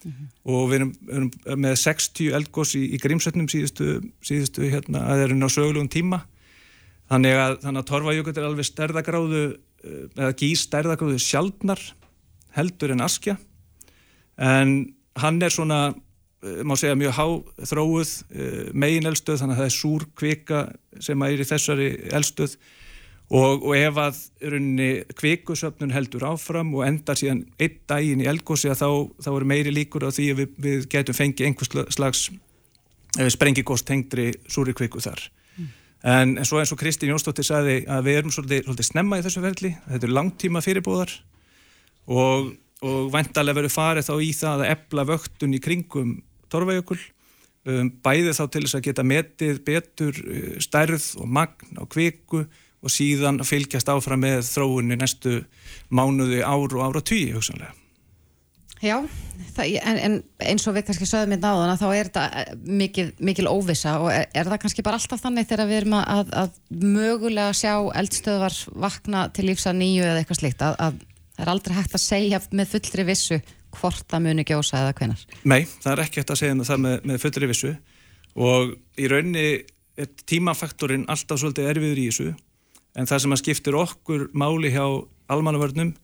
[0.05, 0.27] mm -hmm.
[0.45, 5.23] og við erum, erum með 60 eldgós í, í grímsötnum síðustu, síðustu hérna, að það
[5.25, 6.21] eru ná sögulegum tíma
[7.09, 9.55] þannig að, þannig að Torfajökull er alveg stærðagráðu eh,
[10.15, 11.81] eða gís stærðagráðu sjaldnar
[12.55, 13.37] heldur en askja
[14.37, 15.81] en hann er svona
[16.43, 20.63] eh, má segja mjög háþróuð eh, megin eldstöð þannig að það er súr kvika
[21.03, 22.57] sem er í þessari eldstöð
[23.33, 24.19] og, og ef að
[24.53, 28.89] runni kvikusöfnun heldur áfram og endar síðan einn daginn í elgósi þá,
[29.23, 32.27] þá eru meiri líkur á því að við, við getum fengið einhvers slags
[33.19, 35.23] eh, sprengikost tengdri súri kviku þar.
[36.05, 39.25] En, en svo eins og Kristín Jónsdóttir sagði að við erum svolítið, svolítið snemma í
[39.25, 41.15] þessu verðli þetta er langtíma fyrirbóðar
[42.05, 42.53] og,
[42.85, 46.17] og vantarlega verður farið þá í það að ebla vöktun í kringum
[46.53, 51.83] torfajökul um, bæði þá til þess að geta metið betur uh, stærð og magn á
[51.89, 52.45] kviku
[52.85, 55.39] og síðan fylgjast áfram með þróunni næstu
[55.89, 57.73] mánuði ár og ára tíu hugsanlega.
[58.85, 58.99] Já,
[59.55, 62.25] það, en, en eins og við kannski sögum hérna á þann að þá er þetta
[62.41, 65.97] eh, mikil, mikil óvisa og er, er það kannski bara alltaf þannig þegar við erum
[65.97, 70.99] að, að mögulega sjá eldstöðvar vakna til lífsa nýju eða eitthvað slikt að, að
[71.35, 73.41] það er aldrei hægt að segja með fullri vissu
[73.75, 75.25] hvort það muni gjósa eða hvenar?
[75.43, 77.73] Nei, það er ekki hægt að segja það með, með fullri vissu
[78.45, 79.45] og í raunni
[79.95, 82.31] er tímafaktorinn alltaf svolítið erfiður í þessu
[82.95, 84.85] en það sem að skiptir okkur máli hjá
[85.31, 85.95] almannavörnum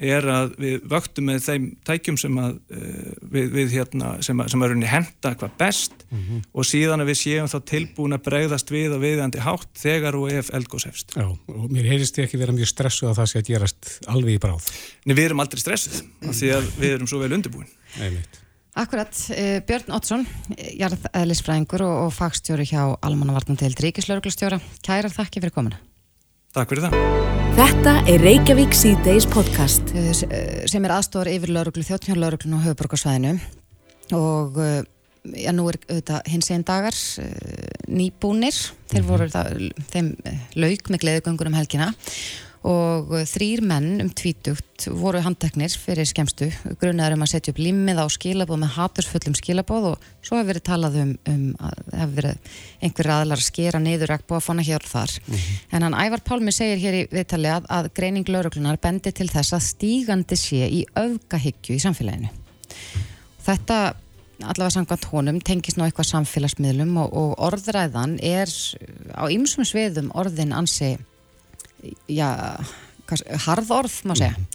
[0.00, 4.50] er að við vöktum með þeim tækjum sem að uh, við, við hérna, sem að,
[4.52, 6.42] sem að henda hvað best mm -hmm.
[6.52, 10.32] og síðan að við séum þá tilbúin að bregðast við og viðandi hátt þegar og
[10.32, 11.16] ef eldgóðs hefst.
[11.16, 14.38] Já, og mér heyrist ég ekki vera mjög stressuð að það sé að gerast alveg
[14.38, 14.70] í bráð.
[15.04, 17.68] Nei, við erum aldrei stressuð af því að við erum svo vel undirbúin.
[18.00, 18.40] Einmitt.
[18.80, 20.26] Akkurat, uh, Björn Ottsson,
[20.78, 24.60] jarðeðlisfræðingur og, og fagstjóri hjá Almannavartan til Ríkislauglustjóra.
[24.86, 25.89] Kærar þakki fyrir komuna.
[26.50, 26.94] Takk fyrir það.
[27.54, 29.92] Þetta er Reykjavík C-Days podcast.
[29.94, 33.36] Eh, eh, sem er aðstofar yfir lauruglu, þjóttnjárlauruglu og höfuborgarsvæðinu
[34.18, 34.80] og eh,
[35.44, 36.98] já, nú er þetta hins einn dagar
[37.86, 38.58] nýbúnir.
[38.90, 39.10] Þeir mhm.
[39.12, 39.62] voru það,
[39.94, 40.10] þeim
[40.58, 41.92] lauk með gleðugöngur um helgina
[42.66, 48.00] og þrýr menn um tvítugt voru handteknir fyrir skemstu grunnaður um að setja upp limmið
[48.04, 52.58] á skilabóð með hatursfullum skilabóð og svo hefur verið talað um, um að hefur verið
[52.84, 55.16] einhverja aðlar að skera niður ekki búið að fona hér þar.
[55.24, 55.62] Mm -hmm.
[55.72, 59.56] en hann Ævar Pálmi segir hér í viðtali að, að greining lauruglunar bendi til þess
[59.56, 62.28] að stígandi sé í öfgahyggju í samfélaginu.
[63.40, 63.94] Þetta
[64.40, 68.48] allavega samkvæmt honum tengis ná eitthvað samfélagsmiðlum og, og orðræðan er
[69.16, 70.96] á ymsum sviðum orðin ansi
[72.10, 72.28] já,
[73.46, 74.36] harð orð má segja.
[74.36, 74.46] Mm.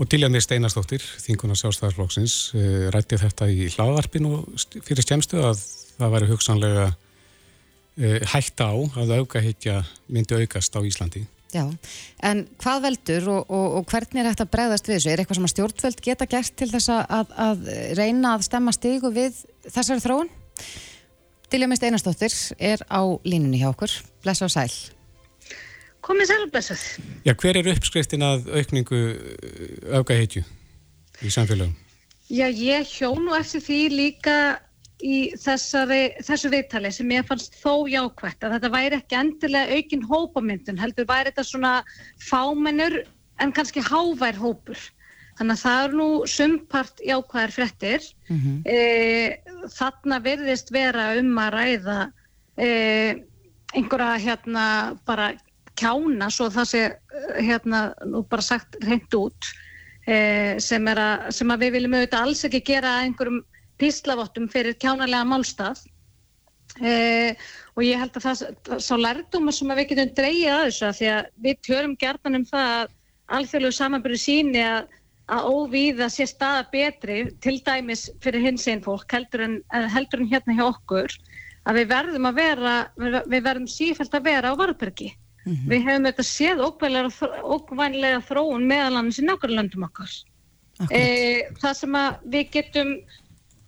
[0.00, 4.40] Og Diljanir Steinarstóttir, þinguna sjálfstæðarflokksins, eh, rætti þetta í hlaðarpinu
[4.82, 5.60] fyrir stjæmstu að
[5.98, 6.86] það væri hugsanlega
[8.00, 11.26] eh, hægt á að aukahyggja myndi aukast á Íslandi.
[11.52, 11.66] Já,
[12.24, 15.10] en hvað veldur og, og, og hvernig er þetta bregðast við þessu?
[15.12, 19.12] Er eitthvað sem að stjórnveld geta gert til þess að, að reyna að stemma stígu
[19.12, 20.32] við þessari þróun?
[21.52, 23.92] Diljanir Steinarstóttir er á línunni hjá okkur.
[24.24, 24.72] Blessa og sæl
[26.02, 26.82] komið selvblessað.
[27.26, 29.00] Já, hver er uppskriftin að aukningu
[30.00, 30.50] aukaheitju uh,
[31.22, 31.74] í samfélagum?
[32.32, 34.36] Já, ég hjó nú eftir því líka
[35.02, 40.04] í þessari, þessu viðtali sem ég fannst þó jákvæmt að þetta væri ekki endilega aukin
[40.06, 41.72] hópamyndun, heldur væri þetta svona
[42.22, 43.02] fámennur
[43.42, 44.78] en kannski hávær hópur.
[45.38, 48.08] Þannig að það er nú sumpart jákvæðar frettir.
[48.28, 48.56] Mm -hmm.
[48.68, 51.98] e, þarna verðist vera um að ræða
[52.56, 52.68] e,
[53.74, 54.66] einhverja hérna
[55.08, 55.32] bara
[55.78, 59.48] kjána svo það sé eh, hérna nú bara sagt reynd út
[60.06, 63.42] eh, sem, að, sem að við viljum auðvitað alls ekki gera einhverjum
[63.80, 65.82] píslavottum fyrir kjánarlega málstað.
[66.80, 67.36] Eh,
[67.76, 71.08] og ég held að það sá lærdomar sem við getum dreyið að þessu að því
[71.12, 72.94] að við tjörum gertan um það að
[73.36, 74.86] alþjóðlegu samanbyrju síni að,
[75.32, 80.30] að óvíða sé staða betri til dæmis fyrir hins einn fólk heldur en, heldur en
[80.32, 81.12] hérna hjá okkur
[81.68, 85.12] að við verðum að vera, við verðum sífælt að vera á varbergi
[85.44, 85.68] Mm -hmm.
[85.70, 86.58] Við hefum þetta séð
[87.54, 90.12] ókvænlega þróun meðal annars í nákvæmlega löndum okkar.
[90.90, 91.02] E,
[91.60, 91.96] það sem
[92.30, 92.92] við getum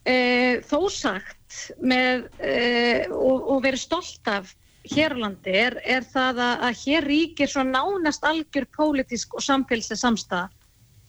[0.06, 0.16] e,
[0.62, 6.40] þó sagt með, e, og, og verið stolt af hér á landi er, er það
[6.44, 10.48] að, að hér ríkir svo nánast algjör pólitísk og samfélslega samstæða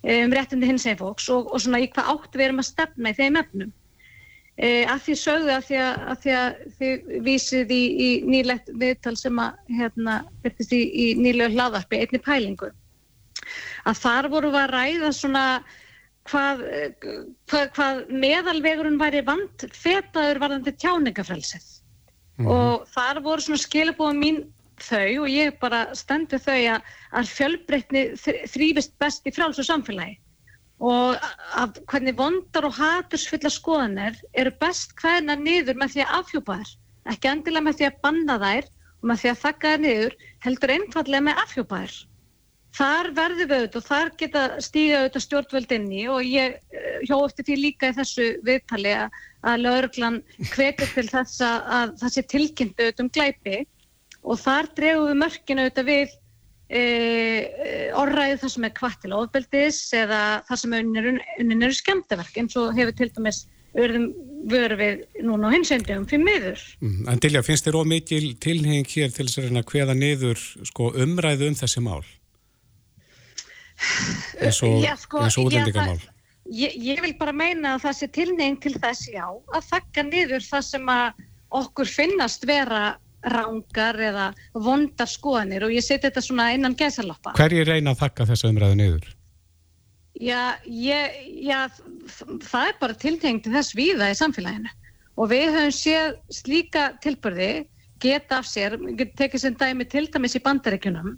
[0.06, 3.12] um réttindi hins einn fólks og, og svona í hvað átt við erum að stefna
[3.12, 3.72] í þeim efnum.
[4.56, 8.70] E, að því sögðu að því að, að, því að þið vísið í, í nýlegt
[8.80, 10.14] viðtal sem að hérna
[10.46, 12.70] byrtist í, í nýlega hlaðarpi einni pælingu.
[13.84, 15.44] Að þar voru að ræða svona
[16.30, 16.64] hvað,
[17.52, 22.52] hvað, hvað meðalvegurinn væri vand fetaður varðandi tjáningafrælsið mm -hmm.
[22.56, 24.44] og þar voru svona skilabóða mín
[24.82, 28.06] þau og ég bara stendur þau að, að fjölbreytni
[28.52, 30.18] þrýfist best í frálsu samfélagi
[30.86, 36.58] og að hvernig vondar og hatursfulla skoðanir eru best hverna niður með því að afhjúpa
[36.62, 36.74] þær.
[37.14, 40.74] Ekki endilega með því að banna þær og með því að þakka þær niður heldur
[40.76, 41.96] einfallega með afhjúpa þær.
[42.76, 46.98] Þar verður við auðvitað og þar geta stíga auðvitað stjórnvöld inn í og ég eh,
[47.08, 50.18] hjó eftir því líka í þessu viðtali að, að lauruglan
[50.52, 53.62] kvekur til þess að það sé tilkynnt auðvitað um glæpi.
[54.26, 56.18] Og þar drefum við mörkinu auðvitað við
[56.66, 56.82] E,
[57.94, 62.74] orðræði það sem er kvart til ofbeldis eða það sem unnin eru skemmtaverk eins og
[62.74, 63.44] hefur til dæmis
[63.76, 64.08] verðum
[64.50, 66.62] vörð við núna á hinsendjum fyrir miður.
[66.82, 71.50] Mm, en Dilja, finnst þér ómikið tilheng hér til þess að hveða niður sko, umræðu
[71.52, 72.04] um þessi mál?
[74.40, 76.00] eins og, sko, og útlendingamál?
[76.46, 80.46] Ég, ég vil bara meina að það sé tilheng til þess, já, að þakka niður
[80.46, 81.24] það sem að
[81.56, 82.84] okkur finnast vera
[83.32, 87.36] rángar eða vondar skoðanir og ég seti þetta svona innan gæsaloppa.
[87.38, 89.12] Hverju reyna að þakka þessa umræðu niður?
[90.16, 91.66] Já, ég, já,
[92.48, 94.72] það er bara tiltengt þess viða í samfélaginu
[95.20, 97.66] og við höfum séð slíka tilbörði
[98.04, 98.78] geta af sér,
[99.18, 101.16] tekið sem dæmi til dæmis í bandaríkunum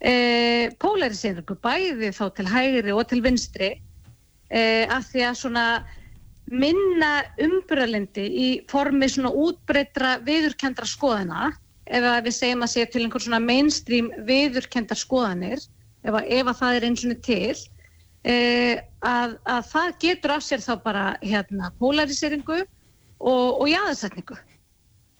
[0.00, 3.70] e, polariseringu bæði þá til hægri og til vinstri
[4.48, 5.64] e, af því að svona
[6.50, 7.12] minna
[7.44, 11.50] umbröðlendi í formi svona útbreytra viðurkendra skoðana
[11.88, 15.60] ef við segjum að segja til einhvern svona mainstream viðurkendra skoðanir
[16.04, 17.54] ef að, ef að það er eins og til
[18.24, 24.38] eh, að, að það getur af sér þá bara hérna polariseringu og, og jáðarsetningu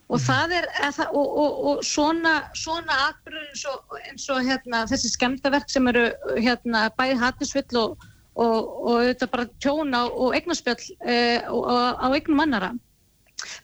[0.08, 5.12] og það er það, og, og, og svona, svona atbyrður eins og, eins hérna, þessi
[5.12, 6.06] skemdaverk sem eru
[6.38, 8.07] hérna bæði hattisvill og
[8.38, 12.72] og, og auðvitað bara tjóna og eignarspjöll eh, á eignum annara.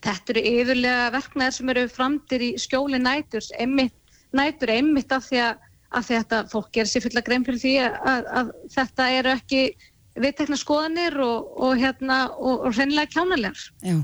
[0.04, 3.94] Þetta eru yfirlega verknæðar sem eru framtir í skjóli næturs, einmitt,
[4.34, 5.64] nætur einmitt af því að,
[5.98, 9.64] að þetta fólk gerir sér fulla grein fyrir því að, að, að þetta eru ekki
[10.14, 13.62] viðtekna skoðanir og, og, hérna, og, og reynilega kjánalegar.
[13.82, 13.96] Já,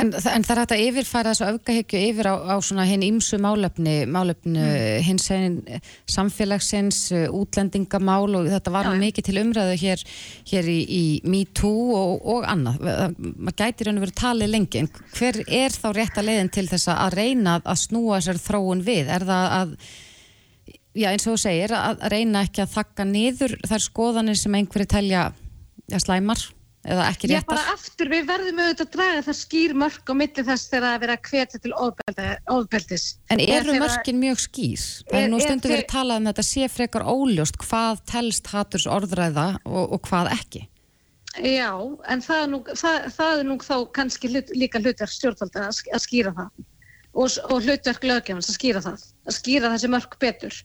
[0.00, 3.96] en, en það er hægt að yfirfæra þessu aukahyggju yfir á, á hinn ímsu málöfni,
[4.08, 5.04] málöfni mm.
[5.04, 5.58] hins einn
[6.08, 10.04] samfélagsins, útlendingamál og þetta var mikið til umræðu hér,
[10.48, 12.02] hér í, í MeToo
[12.34, 12.80] og annað.
[13.18, 16.68] Maður gæti raun og verið talið lengi, en hver er þá rétt að leiðin til
[16.70, 19.10] þess að reyna að snúa þessar þróun við?
[19.18, 19.80] Er það að
[20.98, 24.88] Já eins og þú segir að reyna ekki að þakka niður þær skoðanir sem einhverju
[24.90, 25.26] telja
[25.88, 26.44] ja, slæmar
[26.88, 27.42] eða ekki réttar?
[27.42, 30.86] Já, bara aftur, við verðum auðvitað að draga það skýr mörg á milli þess þegar
[30.86, 31.74] það er að hvetja til
[32.54, 33.06] ofbeldis.
[33.34, 34.86] En eru mörgin mjög skýr?
[35.10, 38.88] Það er nú stundu verið að tala um þetta sé frekar óljóst hvað telst haturs
[38.88, 40.64] orðræða og, og hvað ekki?
[41.38, 41.70] Já,
[42.08, 45.82] en það er nú, það, það er nú þá kannski hlut, líka hlutverk stjórnvalda að,
[45.94, 46.64] að skýra það
[47.18, 50.58] og, og hlutverk lögjafans að skýra það, að skýra þessi mörg betur.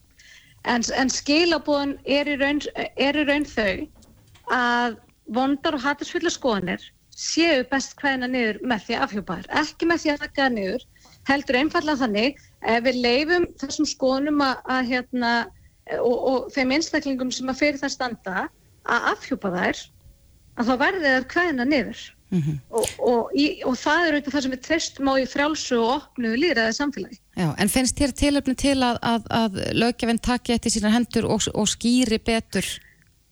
[0.63, 3.83] En, en skilabóðan er í raun, er í raun þau
[4.55, 4.95] að
[5.31, 6.83] vondar og hattisfulla skoðanir
[7.13, 10.86] séu best hvaðina niður með því að afhjúpaður, ekki með því að þakka niður,
[11.29, 12.39] heldur einfallega þannig
[12.73, 15.33] ef við leifum þessum skoðunum að, að hérna
[15.99, 18.47] og, og þeim einstaklingum sem að fyrir það standa
[18.83, 19.83] að afhjúpa þær
[20.53, 22.01] að þá verður það hvaðina niður
[22.33, 22.57] mm -hmm.
[22.69, 25.91] og, og, í, og það er auðvitað það sem við trestum á í frjálsu og
[25.97, 27.19] opnu líðræðið samfélagi.
[27.38, 31.69] Já, en finnst þér tilöfni til að, að, að lögjafinn takja eftir sína hendur og
[31.69, 32.67] skýri betur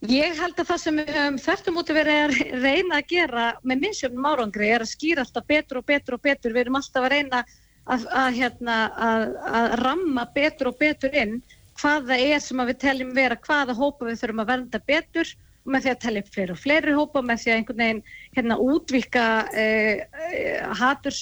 [0.10, 2.32] Ég held að það sem við höfum þörftum út að vera að
[2.64, 6.56] reyna að gera með minnsjöfnum árangri er að skýra alltaf betur og betur og betur.
[6.56, 7.42] Við erum alltaf að reyna
[7.86, 9.26] að, að, hérna, að,
[9.60, 11.36] að ramma betur og betur inn
[11.78, 15.36] hvaða er sem við teljum vera, hvaða hópa við þurfum að vernda betur
[15.70, 18.02] með því að tellja fleiri og fleiri hópa, með því að einhvern veginn
[18.40, 20.02] hérna, útvika eh,
[20.34, 21.22] eh haturs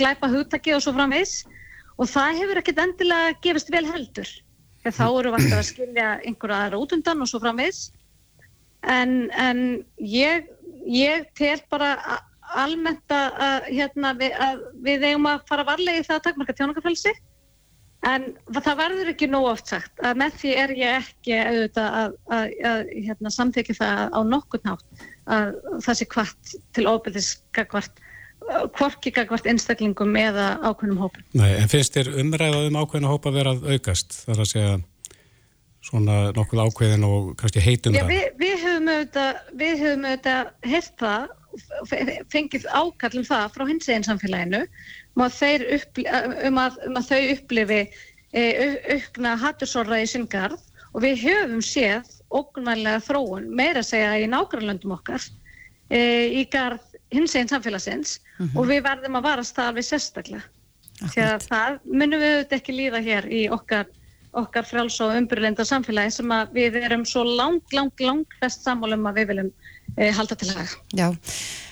[0.00, 1.42] glæpa hugtaki og svo framvegs.
[2.00, 4.32] Og það hefur ekkert endilega gefist vel heldur.
[4.80, 7.88] Þegar þá eru við alltaf að skilja einhverja aðra út undan og svo framvegs
[8.82, 9.62] en, en
[9.98, 10.50] ég,
[10.86, 11.96] ég tel bara
[12.58, 17.12] almennt að, hérna, við, að við eigum að fara varlega í það að takkmarka tjónungafélsi
[18.06, 22.12] En það verður ekki nóg oft sagt að með því er ég ekki auðvitað að,
[22.36, 28.04] að, að hérna, samþykja það á nokkur nátt að það sé kvart til óbyrðiskakvart
[28.78, 31.24] kvorki gagvart einstaklingum eða ákveðnum hópum.
[31.36, 34.20] Nei, en finnst þér umræða um ákveðna hópa verið að aukast?
[34.22, 34.78] Það er að segja
[35.88, 38.12] svona nokkuð ákveðin og kannski heitum það?
[38.12, 41.34] Við, við höfum auðvitað, við höfum auðvitað hirt það,
[42.32, 44.62] fengið ákall um það frá hins eginn samfélaginu
[45.16, 45.40] um að,
[45.78, 46.04] uppli,
[46.46, 47.80] um að, um að þau upplifi
[48.36, 48.42] e,
[48.94, 50.60] aukna hattusorra í syngarð
[50.92, 55.24] og við höfum séð ógunvæglega þróun meira að segja í nákvæmlandum okkar
[55.88, 56.00] e,
[56.36, 58.56] í garð hins eginn samfélagsins mm -hmm.
[58.60, 60.44] og við verðum að varast það alveg sérstaklega.
[60.98, 63.86] Því að það munum við auðvitað ekki líða hér í okkar
[64.38, 69.06] okkar fráls og umbyrlenda samfélagi sem að við erum svo langt, langt, langt best sammálum
[69.10, 69.50] að við viljum
[69.96, 70.76] e, halda til haga.
[70.96, 71.08] Já,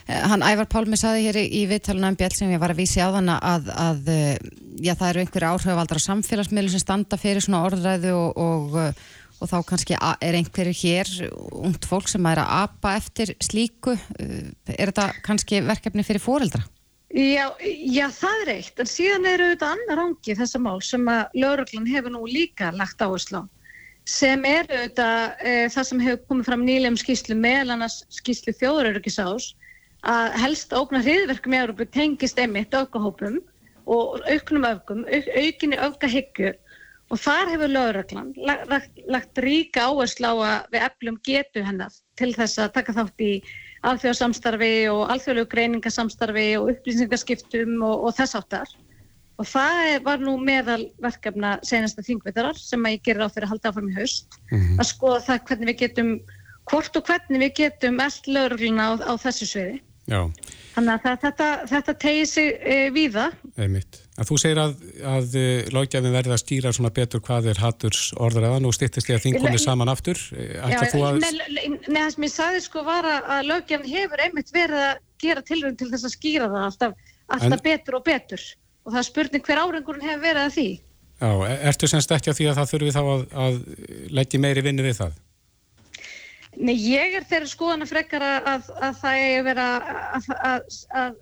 [0.06, 3.02] eh, hann Ævar Pálmi saði hér í viðtalunum um Bjell sem ég var að vísi
[3.02, 4.48] á þann að, að eh,
[4.80, 8.78] já, það eru einhverju áhrifaldra samfélagsmiðlu sem standa fyrir svona orðræðu og, og,
[9.40, 11.12] og þá kannski er einhverju hér
[11.64, 13.96] ungt fólk sem er að apa eftir slíku.
[14.18, 16.64] Er þetta kannski verkefni fyrir fóreldra?
[17.16, 21.38] Já, já, það er eitt, en síðan eru auðvitað annar ángi þessa mál sem að
[21.40, 23.44] lauruglan hefur nú líka lagt áherslu á
[24.06, 28.52] sem eru auðvitað e, það sem hefur komið fram nýlega um skýslu meðal annars skýslu
[28.60, 29.48] þjóðuröryggisás
[30.12, 33.40] að helst ógna hriðverkum í Európu tengist emitt aukahópum
[33.88, 36.54] og auknum öfgum, auk, aukinni öfgahyggjur
[37.08, 42.34] og þar hefur lauruglan lagt, lagt ríka áherslu á að við eflum getu hennar til
[42.36, 43.32] þess að taka þátt í
[43.90, 48.72] alþjóðsamstarfi og alþjóðlegu greiningasamstarfi og upplýsingarskiptum og, og þess áttar.
[49.36, 53.52] Og það var nú meðal verkefna senasta þingvitarar sem að ég gerir á fyrir að
[53.52, 54.78] halda áfram í haust mm -hmm.
[54.80, 56.10] að skoða það hvernig við getum,
[56.70, 59.82] hvort og hvernig við getum allt lögurluna á, á þessu sviði.
[60.06, 60.20] Já.
[60.74, 63.30] Þannig að þetta, þetta tegir sig e, víða.
[63.58, 64.05] Einmitt.
[64.16, 68.06] Að þú segir að, að e, lögjafin verði að skýra svona betur hvað er hatturs
[68.16, 70.22] orðræðan og styrtist því að þing komið saman aftur.
[70.32, 71.18] E, Já, að...
[71.20, 75.76] Nei, það sem ég sagði sko var að lögjafin hefur einmitt verið að gera tilrönd
[75.82, 77.64] til þess að skýra það alltaf, alltaf en...
[77.68, 78.48] betur og betur
[78.86, 80.66] og það er spurning hver árengurinn hefur verið að því.
[81.16, 83.62] Já, e, ertu semst ekki að því að það þurfi þá að, að
[84.16, 85.20] leggja meiri vinni við það?
[86.56, 89.64] Nei, ég er þeirra skoðan að frekar að, að það er að vera
[90.16, 90.28] að,
[90.96, 91.16] að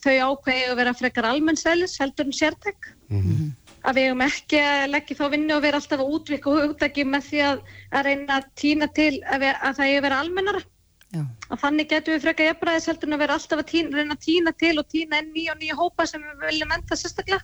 [0.00, 3.50] þau ákveði að vera frekar almennsælis heldur en sértek mm -hmm.
[3.84, 7.26] að við hefum ekki að leggja þá vinnu og vera alltaf að útvika hugdagi með
[7.28, 10.62] því að, að reyna að týna til að, við, að það er að vera almennara
[11.10, 11.22] Já.
[11.50, 14.24] að þannig getur við frekar jafnbræðis heldur en að vera alltaf að týna, reyna að
[14.24, 17.42] týna til og týna enn nýja og nýja hópa sem við viljum enda sérstaklega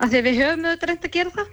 [0.00, 1.48] að því við höfum auðvitað reynd að gera það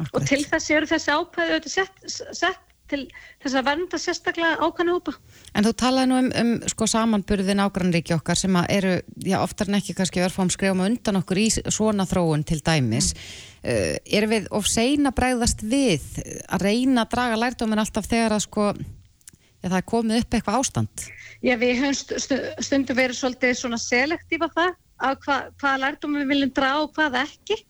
[0.00, 0.14] Akkurat.
[0.14, 1.96] og til þessi eru þessi ákveði auðvitað sett,
[2.38, 3.00] sett til
[3.42, 5.14] þess að vernda sérstaklega ákvæmlega hópa.
[5.54, 9.78] En þú talaði nú um, um sko, samanburðin ágrannríki okkar sem eru, já, oftar en
[9.80, 13.12] ekki kannski örfám skrifum undan okkur í svona þróun til dæmis.
[13.14, 13.46] Mm.
[13.60, 16.04] Uh, eh, er við of seina bræðast við
[16.48, 20.60] að reyna að draga lærdóminn alltaf þegar að sko, já, það er komið upp eitthvað
[20.60, 21.08] ástand?
[21.40, 22.20] Já, við höfum
[22.60, 25.26] stundum verið svolítið svona selektífa það að
[25.60, 27.62] hva lærdóminn við viljum draga og hvað ekki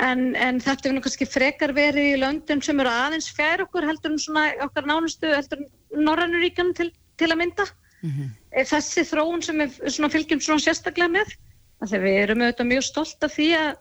[0.00, 3.84] En, en þetta er nú kannski frekar verið í löndum sem eru aðeins fjær okkur
[3.84, 6.88] heldur en svona okkar nánustu heldur en Norrannuríkan til,
[7.20, 7.66] til að mynda.
[8.02, 8.30] Mm -hmm.
[8.70, 11.36] Þessi þróun sem við svona fylgjum svona sérstaklega með.
[11.84, 13.76] Þegar við erum auðvitað mjög stolt af því að,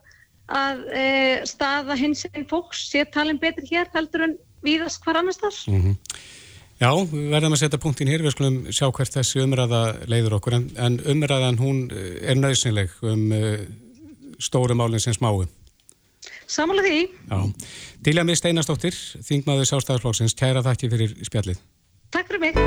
[0.48, 1.06] að e,
[1.46, 5.56] staða hins einn fólks sé talin betur hér heldur en víðast hvar annars þar.
[5.68, 5.96] Mm -hmm.
[6.82, 10.54] Já, við verðum að setja punktin hér, við skulum sjá hvert þessi umræða leiður okkur
[10.54, 13.60] en, en umræðan hún er nöðsynleg um uh,
[14.42, 15.48] stóru málinn sem smáum.
[16.52, 17.04] Samanlega því.
[17.32, 17.38] Já.
[18.04, 21.62] Dilja mig Steinastóttir, þingmaður sástæðarflóksins, kæra þakki fyrir spjallið.
[22.12, 22.58] Takk fyrir mig.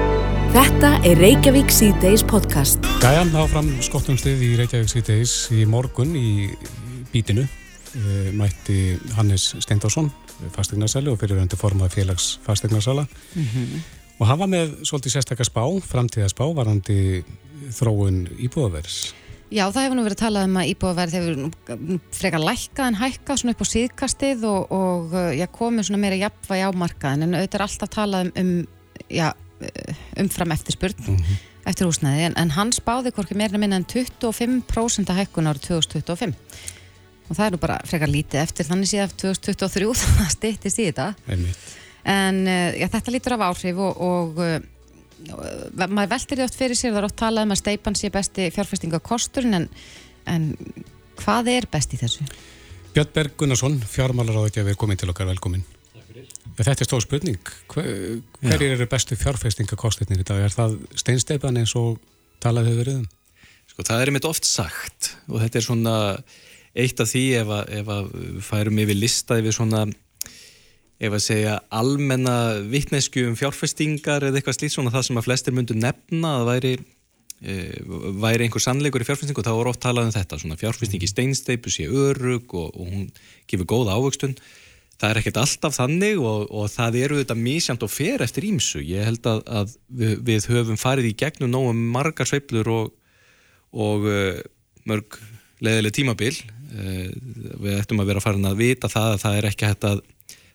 [0.55, 2.87] Þetta er Reykjavík C-Days podcast.
[3.03, 6.49] Gæjan áfram skottumstið í Reykjavík C-Days í morgun í
[7.13, 7.45] bítinu.
[7.95, 10.09] Eh, mætti Hannes Steindásson,
[10.55, 13.05] fastegnarsæli og fyrirvendu formað félags fastegnarsala.
[13.35, 13.85] Mm -hmm.
[14.19, 17.25] Og hann var með svolítið sérstakar spá, framtíðaspá, varandi
[17.69, 19.13] þróun íbúðavers.
[19.55, 23.53] Já, það hefur nú verið talað um að íbúðaverð hefur frekar lækkað en hækkað svona
[23.55, 27.67] upp á síðkastið og, og já, komið svona meira jafnvægi á markaðin en auðvitað er
[27.69, 29.29] alltaf talað um, um já,
[30.25, 31.45] umfram eftirspurn mm -hmm.
[31.71, 36.35] eftir húsnæði en, en hann spáði hvorki meirina minna en 25% að hækkun árið 2025
[37.29, 41.15] og það er nú bara frekar lítið eftir þannig síðan 2023 það stýttist í þetta
[41.29, 41.59] Einmitt.
[42.05, 44.65] en já, þetta lítur af áhrif og, og
[45.75, 48.49] maður veltir því oft fyrir sér, það er oft talað um að steipan sé besti
[48.55, 49.69] fjárfestingakostur en,
[50.31, 50.51] en
[51.21, 52.27] hvað er best í þessu?
[52.95, 55.65] Björn Berg Gunnarsson, fjármálar á því að við erum komin til okkar velkomin.
[56.55, 57.53] Þetta er stóð spurning.
[57.73, 57.87] Hver,
[58.39, 60.45] hverjir eru bestu fjárfestingakostirnir í dag?
[60.47, 61.99] Er það steinsteipan eins og
[62.45, 63.09] talaðu við verið um?
[63.73, 65.95] Sko það er einmitt oft sagt og þetta er svona
[66.75, 68.13] eitt af því ef að, ef að
[68.47, 69.85] færum yfir lista yfir svona
[71.05, 72.37] ef að segja almenna
[72.71, 76.75] vittnesku um fjárfestingar eða eitthvað slíkt svona það sem að flestir myndu nefna að væri
[77.45, 77.55] e,
[78.23, 81.11] væri einhver sannleikur í fjárfestingu og þá er oft talað um þetta svona fjárfesting í
[81.11, 83.09] steinsteipu sé örug og, og hún
[83.51, 84.37] gefur góða ávöxtun.
[84.95, 88.83] Það er ekkert alltaf þannig og, og það eru þetta mísjönd og fer eftir ímsu
[88.87, 92.93] ég held að, að við, við höfum farið í gegnum nógum margar sveiplur og,
[93.75, 94.39] og uh,
[94.87, 95.19] mörg
[95.65, 96.35] leðileg tímabil.
[96.75, 97.11] Uh,
[97.65, 100.05] við ættum að vera farin að vita það að það er ekki hægt að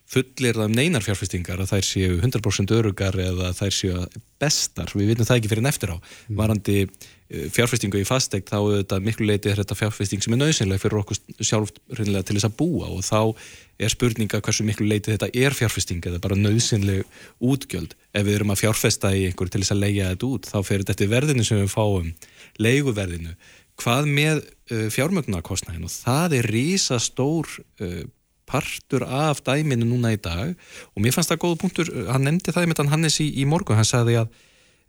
[0.09, 4.03] fullir það um neinar fjárfestingar að þær séu 100% örugar eða þær séu
[4.41, 5.97] bestar, við vitum það ekki fyrir neftir á.
[5.99, 6.39] Mm.
[6.39, 10.81] varandi eh, fjárfestingu í fastegt þá er þetta miklu leiti þetta fjárfesting sem er nöðsynlega
[10.81, 12.89] fyrir okkur sjálf til þess að búa.
[12.89, 13.21] Og þá
[13.79, 17.05] er spurninga hversu miklu leiti þetta er fjárfesting eða bara nöðsynleg
[17.37, 17.93] útgjöld.
[18.09, 20.85] Ef við erum að fjárfesta í einhver til þess að leia þetta út þá fer
[20.89, 22.13] þetta verðinu sem við fáum
[22.59, 23.35] leiguverðinu,
[23.79, 27.47] hvað með uh, fjármögnarkostnæðin og það er rísa stór
[27.79, 28.01] uh,
[28.49, 30.53] partur af dæminu núna í dag.
[30.95, 33.87] Og mér fannst það góða punktur, hann nefndi það með Hannes í, í morgun, hann
[33.87, 34.31] sagði að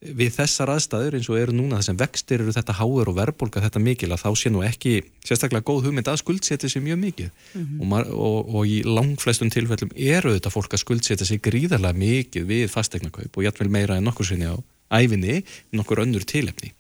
[0.00, 3.82] við þessar aðstæður eins og eru núna þessum vextir eru þetta háður og verðbólka þetta
[3.84, 4.94] mikil að þá sé nú ekki
[5.28, 7.28] sérstaklega góð hugmynd að skuldsetja sér mjög mikið.
[7.52, 7.92] Mm -hmm.
[7.92, 12.68] og, og, og í langflestum tilfellum eru þetta fólk að skuldsetja sér gríðarlega mikið við
[12.72, 14.56] fastegnarkaup og jætvel meira en nokkur sinni á
[14.90, 16.72] æfinni, nokkur önnur tilefni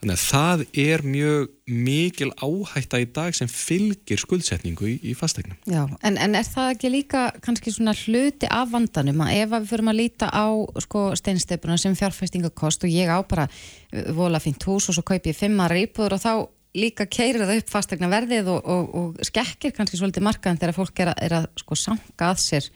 [0.00, 5.58] Þannig að það er mjög mikil áhætta í dag sem fylgir skuldsetningu í, í fastegnum.
[5.68, 9.66] Já, en, en er það ekki líka kannski svona hluti af vandanum að ef við
[9.74, 10.48] förum að líta á
[10.86, 15.28] sko, steinsteipuna sem fjárfestingakost og ég á bara uh, vola fint hús og svo kaup
[15.28, 16.32] ég fimmar íbúður og þá
[16.80, 21.04] líka keirir það upp fastegna verðið og, og, og skekkir kannski svolítið markaðan þegar fólk
[21.04, 22.70] er að, er að sko, sanga að sér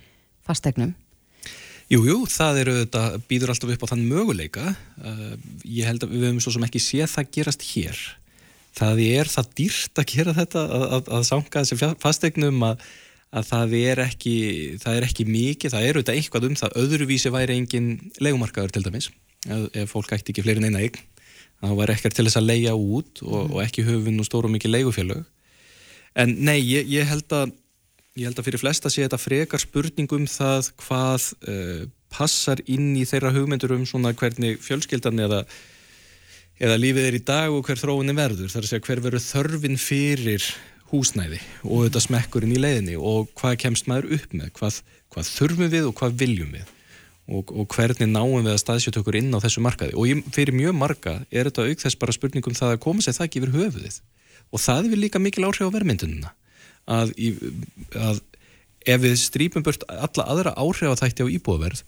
[0.45, 0.93] fastegnum.
[1.93, 4.75] Jújú, jú, það eru þetta, býður alltaf upp á þann möguleika.
[4.97, 5.35] Uh,
[5.69, 8.05] ég held að við höfum svo sem ekki séð það gerast hér.
[8.75, 12.87] Það er það dýrt að gera þetta, að, að, að sanga þessi fastegnum að,
[13.37, 14.37] að það er ekki,
[14.83, 17.91] það er ekki mikið, það eru þetta eitthvað um það, öðruvísi væri engin
[18.25, 19.11] legumarkaður til dæmis,
[19.47, 20.99] ef, ef fólk ætti ekki fleirin eina eign,
[21.61, 23.53] þá væri ekkert til þess að leia út og, mm.
[23.55, 25.23] og ekki höfum nú stóru mikið legufélög.
[26.19, 27.55] En nei, ég, ég held að
[28.15, 31.81] Ég held að fyrir flesta sé þetta frekar spurningum það hvað uh,
[32.15, 35.41] passar inn í þeirra hugmyndur um svona hvernig fjölskyldan eða,
[36.63, 38.53] eða lífið er í dag og hver þróunin verður.
[38.53, 40.47] Það er að segja hver verður þörfin fyrir
[40.93, 44.79] húsnæði og þetta smekkurinn í leiðinni og hvað kemst maður upp með, hvað,
[45.11, 49.19] hvað þurfum við og hvað viljum við og, og hvernig náum við að staðsjöta okkur
[49.25, 49.99] inn á þessu markaði.
[49.99, 53.19] Og ég, fyrir mjög marga er þetta auk þess bara spurningum það að koma sér
[53.19, 54.01] það ekki yfir höfuðið
[54.55, 56.37] og það vil líka mikil áhrif á vermyndununa
[56.91, 57.33] að, í,
[57.97, 58.21] að
[58.85, 61.85] ef við strípum burt alla aðra áhrifathætti á íbúðaverð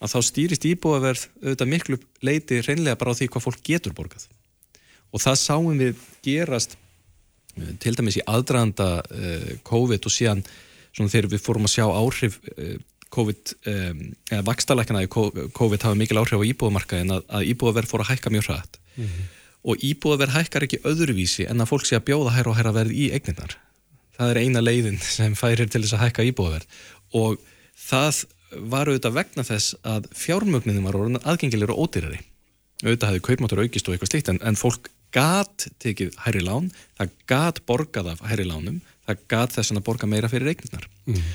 [0.00, 4.26] að þá stýrist íbúðaverð auðvitað miklu leiti reynlega bara á því hvað fólk getur borgað.
[5.12, 6.76] Og það sáum við gerast
[7.58, 10.44] eh, til dæmis í aðdraðanda uh, COVID og síðan
[10.96, 12.78] þegar við fórum að sjá áhrif uh,
[13.10, 18.04] COVID, eða vakstalækana í COVID hafa mikil áhrif á íbúðamarka en að, að íbúðaverð fór
[18.04, 19.24] að hækka mjög hrætt mm -hmm.
[19.66, 22.94] og íbúðaverð hækkar ekki öðruvísi en að fólk sé að bjóða hæra og hæra verð
[22.94, 23.56] í eigninnar
[24.20, 26.80] það er eina leiðin sem færir til þess að hækka íbúðverð
[27.20, 27.40] og
[27.80, 28.22] það
[28.70, 32.18] var auðvitað vegna þess að fjármögninni var orðin aðgengilegur og ódýrari.
[32.82, 37.14] Auðvitað hefði kaupmáttur aukist og eitthvað slíkt en, en fólk gat tekið hæri lán það
[37.30, 41.30] gat borgað af hæri lánum það gat þess að borga meira fyrir reiknisnar mm.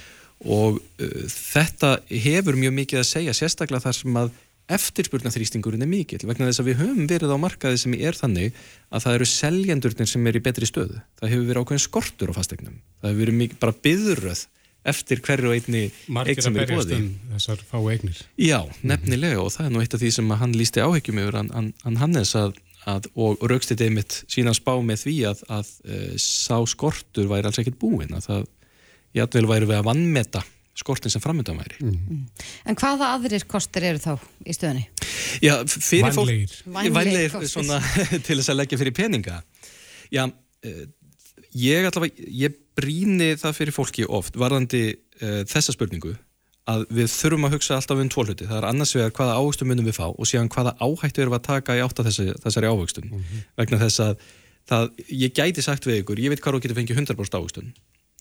[0.56, 4.32] og uh, þetta hefur mjög mikið að segja sérstaklega þar sem að
[4.72, 8.56] eftirspurnaþrýstingurinn er mikill vegna þess að við höfum verið á markaði sem er þannig
[8.90, 11.02] að það eru seljendurnir sem er í betri stöðu.
[11.20, 12.80] Það hefur verið ákveðin skortur á fastegnum.
[13.02, 14.46] Það hefur verið mikið, bara byðuröð
[14.86, 17.00] eftir hverju einni eign sem er bóði.
[17.00, 18.22] Um þessar fá eignir.
[18.42, 21.72] Já, nefnilega og það er nú eitt af því sem hann lísti áhegjum yfir hann,
[21.84, 22.58] hann Hannes að,
[22.90, 27.62] að, og raukstið einmitt síðan spá með því að, að uh, sá skortur væri alls
[27.62, 28.52] ekkit búin að það,
[29.26, 30.46] aðvel væri við að vannmeta
[30.76, 31.80] skortin sem framöndan væri.
[31.80, 31.96] Mm.
[32.10, 32.26] Mm.
[32.68, 34.12] En hvaða aðrir kostur eru þá
[34.44, 34.86] í stöðunni?
[35.44, 36.30] Já, fyrir fólk...
[36.66, 36.94] Vænleir.
[36.96, 37.36] Vænleir
[38.28, 39.40] til þess að leggja fyrir peninga.
[40.14, 40.86] Já, uh,
[41.56, 46.16] ég allavega, ég bríni það fyrir fólki oft varðandi uh, þessa spurningu
[46.66, 48.48] að við þurfum að hugsa alltaf um tvo hluti.
[48.50, 51.40] Það er annars vegar hvaða áhugstum munum við fá og síðan hvaða áhættu erum við
[51.40, 53.06] að taka í átt af þessi, þessari áhugstum.
[53.12, 53.44] Mm -hmm.
[53.62, 54.16] Vegna þess að
[54.66, 57.70] það, ég gæti sagt við ykkur, ég veit hvað þú getur fengið 100% áhugstum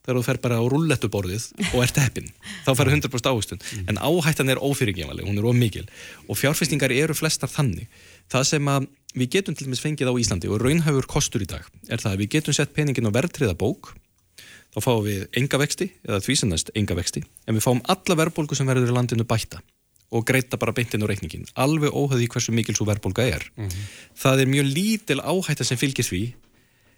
[0.04, 2.28] þegar þú fer bara á rullettuborðið og ert heppin
[2.66, 3.88] þá fer 100% áhustun mm.
[3.88, 5.86] en áhættan er ófyrirgevaleg, hún er ómikil
[6.28, 7.88] og fjárfestingar eru flestar þannig.
[8.28, 11.64] Það sem að við getum til dæmis fengið á Íslandi og raunhafur kostur í dag
[11.88, 13.94] er það að við getum sett peningin á verðtriða bók
[14.74, 18.18] þá fáum við enga vexti eða því sem næst enga vexti en við fáum alla
[18.18, 19.62] verðbólgu sem verður í landinu bætta
[20.14, 23.46] og greita bara beintinn á reikningin alveg óhauði hversu mikil svo verðbólga er.
[23.56, 23.86] Mm -hmm.
[24.18, 26.22] það er mjög lítil áhætta sem fylgir því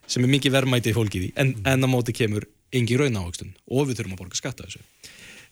[0.06, 3.54] sem er mikið verðmæti í fólkið í en, en á móti kemur engi raun ávöxtun
[3.70, 4.82] og við þurfum að borga skatta þessu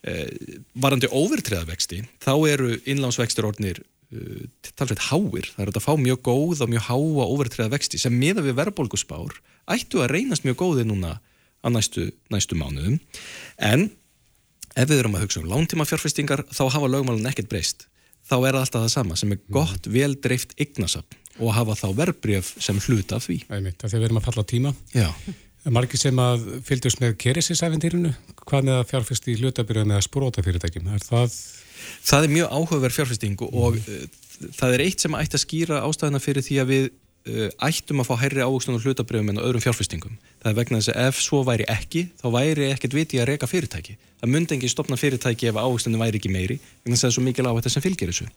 [0.03, 4.43] eh, varandi overtreðavexti þá eru innlánsvextur orðnir uh,
[4.75, 8.59] talsveit háir, það er að fá mjög góð og mjög háa overtreðavexti sem miða við
[8.59, 9.39] verðbólguspár
[9.71, 11.17] ættu að reynast mjög góði núna
[11.65, 12.99] á næstu, næstu mánuðum
[13.57, 13.89] en
[14.75, 17.87] ef við erum að hugsa um lántíma fjárfestingar þá hafa lögmálun ekkert breyst
[18.25, 21.87] þá er það alltaf það sama sem er gott, vel dreift eignasapn og hafa þá
[21.97, 23.41] verbreyf sem hluta því.
[23.51, 24.71] Æmitt, þegar við erum að falla á tíma.
[24.95, 25.09] Já.
[25.73, 28.11] Margi sem að fylgjast með kerisisæfintýrinu,
[28.45, 30.91] hvað með að fjárfæst í hlutabyrju með að spróta fyrirtækjum?
[30.93, 31.39] Er það...
[32.05, 34.13] Það er mjög áhugaverð fjárfæsting og, og mm.
[34.59, 38.09] það er eitt sem ætti að skýra ástæðina fyrir því að við uh, ættum að
[38.09, 40.19] fá hærri áhugstunum hlutabyrjum en öðrum fjárfæstingum.
[40.43, 43.49] Það er vegna þess að ef svo væri ekki, þá væri ekkert viti að reyka
[43.49, 43.97] fyrirtæki.
[44.21, 47.49] Það myndi ekki stopna fyrirtæki ef áhugstunum væri ekki meiri, en það er svo mikil
[47.49, 48.29] áhætt sem fylgir þessu.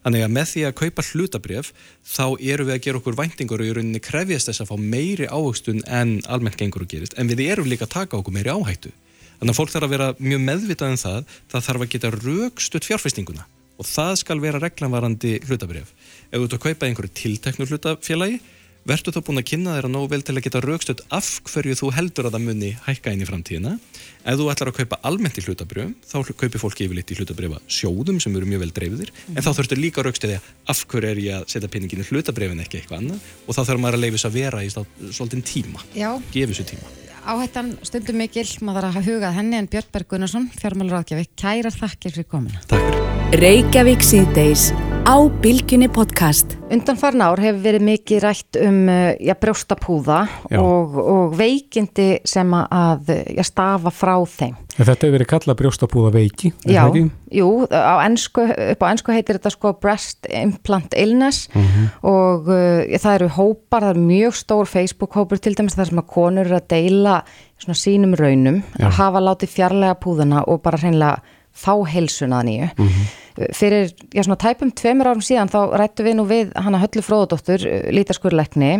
[0.00, 1.70] Þannig að með því að kaupa hlutabref
[2.08, 5.28] þá eru við að gera okkur væntingur og í rauninni krefjast þess að fá meiri
[5.28, 7.16] áhugstun en almennt gengur og gerist.
[7.20, 8.92] En við erum líka að taka okkur meiri áhættu.
[9.40, 12.88] Þannig að fólk þarf að vera mjög meðvitað en það, það þarf að geta raukstutt
[12.88, 13.46] fjárfestinguna
[13.80, 15.92] og það skal vera reglanvarandi hlutabref.
[16.28, 18.40] Ef þú ert að kaupa einhverju tilteknu hlutafélagi
[18.88, 21.76] verður þú búin að kynna þér að nógu vel til að geta raukstöld af hverju
[21.80, 23.74] þú heldur að það muni hækka inn í framtíðina.
[24.20, 28.20] Ef þú ætlar að kaupa almennt í hlutabrjöfum, þá kaupir fólki yfirleitt í hlutabrjöfa sjóðum
[28.20, 29.36] sem eru mjög vel dreifðir, mm.
[29.36, 30.40] en þá þurftur líka raukstöði
[30.72, 33.84] af hverju er ég að setja pinningin í hlutabrjöfin ekki eitthvað annað og þá þarf
[33.84, 37.09] maður að leifis að vera í svolítinn tíma, gefa þessu tíma.
[37.28, 41.76] Áhættan stundum mikil, maður að hafa hugað henni en Björn Berg Gunnarsson, fjármálur áðgjafi, kærar
[41.76, 42.62] þakkir fyrir komina.
[42.70, 43.00] Takk fyrir.
[43.40, 44.70] Reykjavík síðdeis
[45.06, 45.14] á
[45.44, 46.56] Bilginni podcast.
[46.72, 50.18] Undan farin ár hefur verið mikið rætt um uh, já, brjóstapúða
[50.58, 54.56] og, og veikindi sem að já, stafa frá þeim.
[54.74, 57.04] Þetta hefur verið kallað brjóstapúða veiki, það ekki?
[57.30, 61.68] Jú, á ennsku, upp á ennsku heitir þetta sko breast implant illness uh mhm.
[61.70, 61.88] -huh.
[62.10, 65.98] og uh, það eru hópar, það eru mjög stór Facebook hópur til dæmis þar sem
[65.98, 67.22] að konur eru að deila
[67.58, 68.86] svona sínum raunum, já.
[68.86, 71.20] að hafa látið fjarlæga púðana og bara hreinlega
[71.52, 72.70] fá heilsuna nýju.
[72.78, 72.88] Uh mhm.
[72.88, 73.20] -huh
[73.56, 77.64] fyrir, já svona tæpum tveimur árum síðan þá rættu við nú við hana Höllu Fróðadóttur,
[77.94, 78.72] lítaskurleikni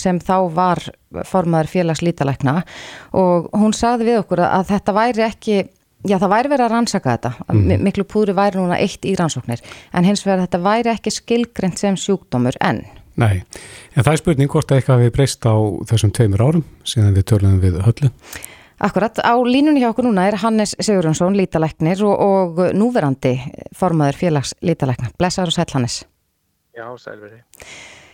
[0.00, 0.82] sem þá var
[1.26, 2.60] formaður félags lítalækna
[3.16, 5.58] og hún sagði við okkur að þetta væri ekki
[6.08, 7.84] já það væri verið að rannsaka þetta mm.
[7.86, 11.98] miklu púri væri núna eitt í rannsóknir en hins vegar þetta væri ekki skilgrend sem
[12.00, 12.84] sjúkdómur enn
[13.14, 13.44] Nei,
[13.94, 15.54] en það er spurning hvort að eitthvað við breyst á
[15.86, 18.10] þessum tveimur árum síðan við törlum við Höllu
[18.84, 23.36] Akkurat, á línunni hjá okkur núna er Hannes Sigurjónsson, lítalæknir og, og núverandi
[23.76, 25.12] formaður félags lítalækna.
[25.18, 26.00] Blessaður og sæl Hannes.
[26.74, 27.38] Já, sælveri.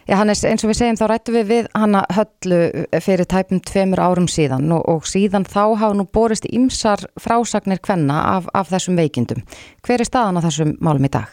[0.08, 2.60] Já Hannes, eins og við segjum þá rættu við við hanna höllu
[3.04, 8.16] fyrir tæpum tveimur árum síðan og, og síðan þá hafa nú borist ímsar frásagnir hvenna
[8.36, 9.44] af, af þessum veikindum.
[9.86, 11.28] Hver er staðan á þessum málum í dag?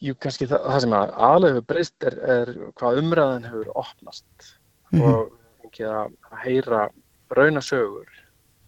[0.00, 4.52] Jú, kannski það, það sem að aðlega breyst er, er hvað umræðan hefur opnast
[4.90, 5.14] mm -hmm.
[5.14, 6.14] og ekki að
[6.44, 6.88] heyra
[7.36, 8.08] raunasögur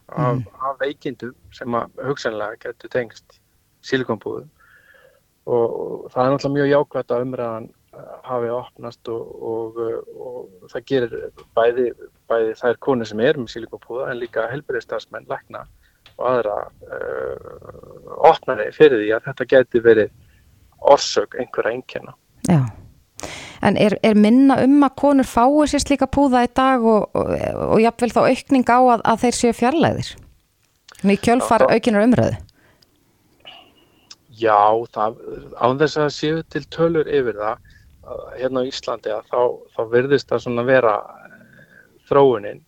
[0.08, 0.42] af, mm.
[0.60, 3.40] af veikindum sem að hugsanlega getur tengst
[3.86, 4.50] sílikonbúðum
[5.46, 7.81] og, og það er náttúrulega mjög jákvæmt að umræðan eh,
[8.24, 9.22] hafi opnast og,
[9.52, 9.78] og,
[10.16, 11.16] og það gerir
[11.56, 11.86] bæði,
[12.30, 15.66] bæði þær konur sem er með sílikonbúða en líka helbæriðstafsmenn, lækna
[16.16, 16.56] og aðra
[16.88, 20.14] uh, opnari fyrir því að þetta getur verið
[20.92, 22.14] orsök einhverja einnkjana.
[22.48, 22.62] Já.
[23.62, 27.76] En er, er minna um að konur fái sér slíka púða í dag og, og,
[27.78, 30.14] jáfnvel þá aukning á að, að þeir séu fjarlæðir
[31.02, 32.40] í kjölfar aukinar umröðu
[34.42, 34.58] Já,
[34.90, 35.20] það,
[35.60, 37.71] án þess að séu til tölur yfir það
[38.36, 39.40] hérna á Íslandi að þá,
[39.74, 40.94] þá virðist það svona vera
[41.26, 42.62] eh, þróunin.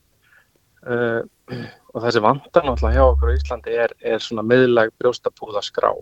[0.85, 1.22] Uh,
[1.95, 5.93] og þessi vandan alltaf hjá okkur á Íslandi er, er svona miðlag brjóstapúða skrá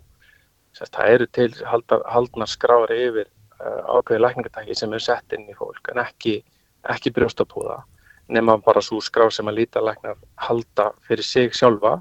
[0.72, 3.28] það eru til haldna skrári yfir
[3.62, 6.40] Eh, ákveði lækningatæki sem er sett inn í fólk en ekki,
[6.90, 7.76] ekki brjóstapúða
[8.34, 10.16] nema bara svo skrá sem að lítalæknar
[10.46, 12.00] halda fyrir sig sjálfa.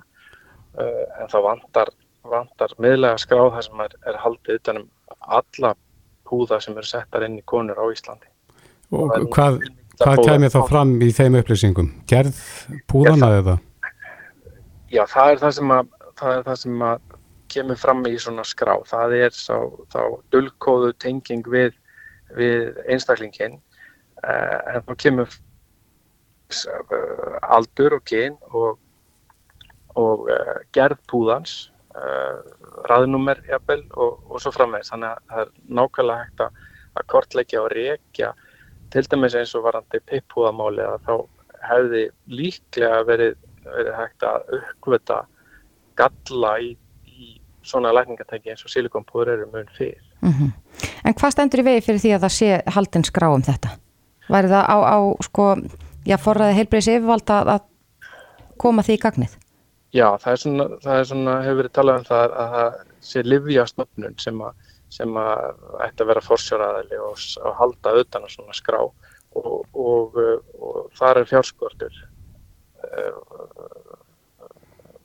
[0.71, 1.89] Uh, en þá vantar,
[2.23, 4.85] vantar miðlega skrá þar sem er, er haldið utanum
[5.37, 5.73] alla
[6.31, 8.29] púða sem eru settar inn í konur á Íslandi.
[8.91, 9.61] Og, hvað,
[10.01, 11.91] hvað kemur þá fram í þeim upplýsingum?
[12.09, 12.39] Gerð
[12.91, 13.57] púðana eða?
[14.91, 17.17] Já, það er það sem að, það er það sem að
[17.51, 18.73] kemur fram í svona skrá.
[18.87, 19.55] Það er sá,
[19.91, 20.01] þá
[20.33, 21.75] dölkóðu tenging við,
[22.37, 23.57] við einstaklingin
[24.23, 25.35] uh, en þá kemur
[26.51, 28.79] uh, aldur og kyn og,
[29.99, 31.55] og uh, gerð púðans,
[32.89, 34.91] raðnúmer jafnvel og, og svo framvegs.
[34.93, 36.61] Þannig að það er nákvæmlega hægt að,
[36.95, 38.31] að kortleggja og reykja
[38.91, 41.13] til dæmis eins og varandi pippúðamáli að þá
[41.71, 43.35] hefði líklega verið,
[43.65, 45.19] verið hægt að uppvita
[45.99, 46.71] galla í
[47.63, 50.01] svona lækningatæki eins og silikonpúður eru mun fyrir.
[50.21, 50.51] Mm -hmm.
[51.05, 53.69] En hvað stendur í vegi fyrir því að það sé haldin skrá um þetta?
[54.29, 55.55] Væri það á, á sko,
[56.05, 57.61] já, forræði heilbreyðs yfirvalda að
[58.57, 59.37] koma því í gagnið?
[59.91, 62.75] Já, það er svona, það er svona hefur verið talað um það að það
[63.11, 68.35] sé livjastofnun sem að, sem að ætti að vera forsjóraðili og, og halda utan að
[68.37, 68.95] svona skrá og,
[69.73, 70.21] og,
[70.61, 71.99] og þar er fjárskortur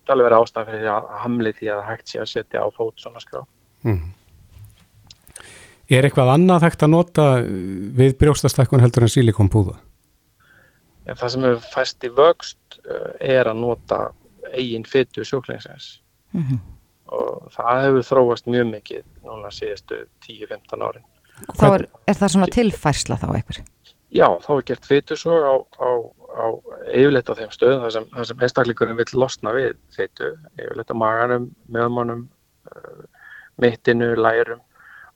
[0.07, 2.69] það er verið ástæðan fyrir því að hamli því að hægt sé að setja á
[2.75, 3.43] fót svona skrá.
[3.87, 4.13] Mm.
[5.87, 7.27] Er eitthvað annað hægt að nota
[7.99, 9.77] við brjókstastækkun heldur en sílikompúða?
[11.07, 12.79] Ja, það sem hefur fæst í vöxt
[13.23, 14.01] er að nota
[14.53, 16.01] eigin fyttu sjúklingsins
[16.33, 16.59] mm -hmm.
[17.07, 21.07] og það hefur þróast mjög mikið núna síðustu 10-15 árin.
[21.59, 23.65] Þá er, er það svona tilfærsla þá eitthvað?
[24.11, 25.91] Já, þá er gert fytusog á, á
[26.37, 26.47] á
[26.93, 31.49] yfirleitt á þeim stöðum þar sem, sem einstaklingurinn vil losna við feitu, yfirleitt á maganum,
[31.73, 32.25] meðmannum,
[32.73, 33.05] uh,
[33.63, 34.61] mittinu, lærum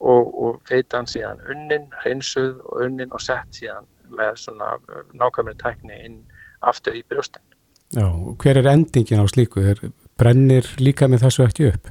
[0.00, 5.56] og, og feitan síðan unnin, hreinsuð og unnin og sett síðan með svona uh, nákvæmri
[5.60, 6.20] tækni inn
[6.66, 7.44] aftur í brjóstin.
[7.90, 8.06] Já,
[8.38, 9.62] hver er endingin á slíku?
[9.66, 9.80] Er,
[10.18, 11.90] brennir líka með þessu eftir upp?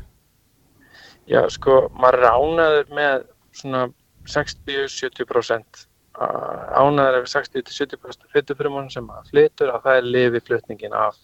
[1.29, 3.87] Já, sko, maður ránaður með svona
[4.29, 5.85] 60-70%
[6.19, 11.19] ánæður ef 60-70% fytufrumun sem að flytur að það er lifi flutningin af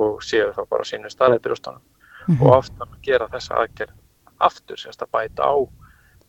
[0.00, 2.46] og séu þá bara sínu staðið brjóstanum mm -hmm.
[2.46, 3.96] og ofta að gera þessa aðgerð
[4.38, 5.56] aftur sérst að bæta á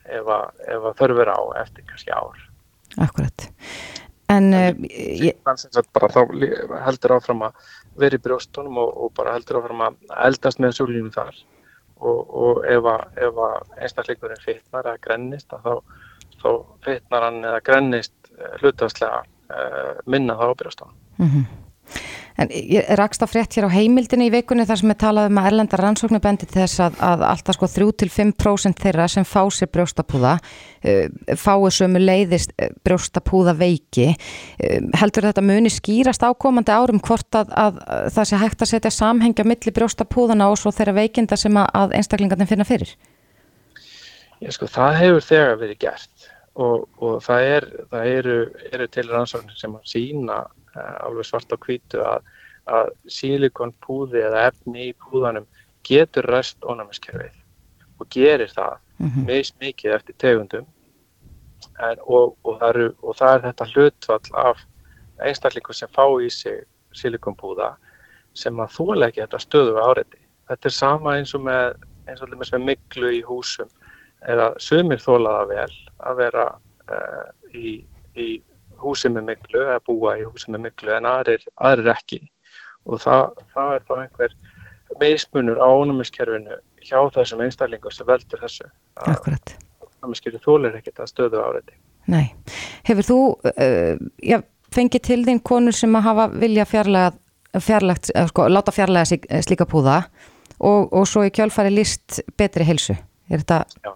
[0.05, 2.47] ef að, ef að þörfur á eftir kannski ár
[2.97, 3.47] Akkurat
[4.31, 5.35] En, en ég...
[5.43, 6.21] bara þá
[6.85, 7.53] heldur áfram að
[7.99, 11.35] vera í brjóstunum og, og bara heldur áfram að eldast með sjúlínu þar
[12.01, 13.03] og, og ef að,
[13.77, 15.83] einstakleikurinn fyrtnar eða grennist þá
[16.41, 16.49] þá
[16.85, 20.97] fitnar hann eða grennist eh, hlutastlega uh, minna ábyrjast á hann.
[21.19, 21.45] Mm -hmm.
[22.39, 25.39] En ég rakst á frétt hér á heimildinni í vikunni þar sem er talað um
[25.41, 29.71] að erlenda rannsóknir bendi til þess að, að alltaf sko 3-5% þeirra sem fá sér
[29.73, 32.55] brjóstapúða uh, fáu sömu leiðist
[32.87, 34.11] brjóstapúða veiki.
[34.61, 37.81] Uh, heldur þetta muni skýrast ákomandi árum hvort að, að
[38.15, 42.49] það sé hægt að setja samhengja millir brjóstapúðana og svo þeirra veikinda sem að einstaklingarnir
[42.49, 42.95] finna fyrir?
[44.41, 48.37] Já sko það hefur þegar verið gert og, og það, er, það eru,
[48.71, 50.39] eru til rannsóknir sem að sína
[50.75, 52.27] uh, alveg svart á kvítu að,
[52.67, 55.47] að sílikonpúði eða efni í púðanum
[55.87, 57.37] getur rest ónæmiskerfið
[58.01, 59.25] og gerir það mm -hmm.
[59.25, 60.65] meist mikið eftir tegundum
[61.79, 64.65] en, og, og, það eru, og það er þetta hlutfall af
[65.21, 67.75] einstaklingu sem fá í sig sílikonpúða
[68.33, 70.19] sem að þóla ekki þetta stöðu áriði.
[70.49, 71.75] Þetta er sama eins og með,
[72.07, 73.69] eins og með miklu í húsum
[74.29, 75.73] eða sumir þólaða vel
[76.09, 76.45] að vera
[76.91, 77.81] uh, í,
[78.15, 78.27] í
[78.81, 82.21] húsi með miklu eða búa í húsi með miklu en aðrir, aðrir ekki.
[82.89, 84.35] Og það, það er þá einhver
[85.01, 88.67] meðsmunur á ónumiskerfinu hjá þessum einstaklingu sem veldur þessu.
[89.05, 89.55] Akkurat.
[90.01, 91.77] Ónumiskerfinu þólir ekkert að stöðu áriði
[92.09, 92.33] Nei,
[92.87, 93.93] hefur þú uh,
[94.25, 94.39] já,
[94.73, 97.19] fengið til þín konur sem að hafa vilja fjarlægt,
[97.61, 100.01] fjarlægt sko, láta fjarlæga slíka púða
[100.57, 102.97] og, og svo í kjálfari líst betri helsu
[103.29, 103.91] er þetta já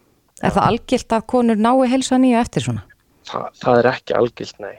[0.45, 2.83] Er það algilt að konur nái helsa nýja eftir svona?
[3.25, 4.75] Þa, það er ekki algilt, nei.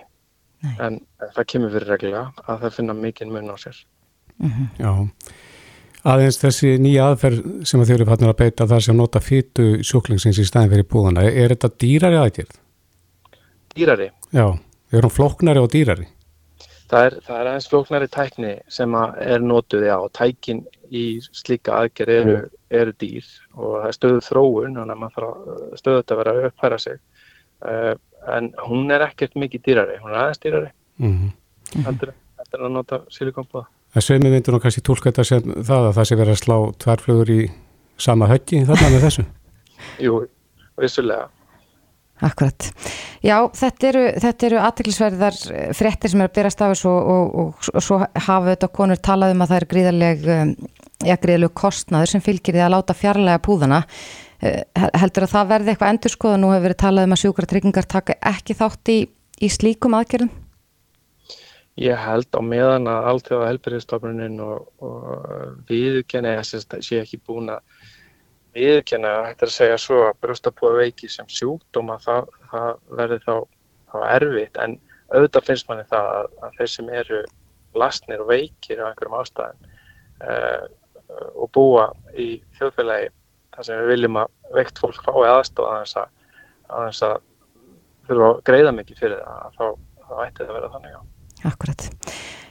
[0.62, 0.74] nei.
[0.76, 3.80] En, en það kemur fyrir reglulega að það finna mikið mun á sér.
[4.36, 4.68] Mm -hmm.
[4.78, 4.92] Já,
[6.12, 9.66] aðeins þessi nýja aðferð sem að þau eru fannir að beita þar sem nota fytu
[9.82, 12.60] sjúklingsins í stæðin fyrir búðana, er, er þetta dýrari aðgjörð?
[13.76, 14.10] Dýrari?
[14.32, 14.46] Já,
[14.92, 16.06] er hún floknari og dýrari?
[16.86, 19.98] Það er, það er aðeins floknari tækni sem er notuði á.
[20.14, 20.62] Tækin
[20.94, 22.36] í slíka aðgerð eru,
[22.70, 23.26] eru dýr
[23.56, 26.78] og það er stöðu þróun þannig að maður þarf stöðu þetta að vera að uppfæra
[26.82, 26.98] sig
[27.66, 27.94] uh,
[28.36, 31.84] en hún er ekkert mikið dýrari, hún er aðeins dýrari mm -hmm.
[31.86, 33.66] heldur þetta að nota silikonbúða.
[33.94, 36.56] Það sveimi myndur nú kannski tólka þetta sem það að það sé verið að slá
[36.84, 37.40] tværflugur í
[37.96, 39.24] sama höggi þarna með þessu?
[40.04, 40.20] Jú,
[40.76, 41.28] vissulega
[42.24, 42.70] Akkurat.
[43.20, 44.02] Já, þetta eru,
[44.48, 45.36] eru aðteklisverðar
[45.76, 49.00] frettir sem er að byrjast af þessu og, og, og, og svo hafa þetta konur
[49.04, 50.54] talað um að það er gríðarleg, um,
[51.04, 53.82] ja, gríðarleg kostnaður sem fylgir því að láta fjarlæga púðana.
[54.40, 54.62] Eh,
[54.96, 56.40] heldur að það verði eitthvað endurskoða?
[56.40, 58.98] Nú hefur verið talað um að sjúkra tryggingar taka ekki þátt í,
[59.40, 60.32] í slíkum aðgerðum?
[61.76, 64.86] Ég held á meðan að allt þegar helbyrðistofnunin og
[65.68, 67.60] viðkenni sé ekki búin að
[68.56, 72.70] viðkjanna, hægt er að segja svo að brjóstapúða veiki sem sjúkdóma það, það
[73.00, 73.34] verður þá,
[73.92, 74.78] þá erfitt en
[75.12, 77.20] auðvitað finnst manni það að, að þeir sem eru
[77.76, 79.68] lastnir og veikir á einhverjum ástæðin
[80.24, 80.64] uh,
[81.34, 83.10] og búa í þjóðfélagi
[83.56, 87.20] þar sem við viljum að veikt fólk fái aðstofa að þess að,
[88.08, 89.66] þurfa að greiða mikið fyrir það þá,
[90.06, 91.00] þá ætti það að vera þannig á.
[91.46, 91.88] Akkurat.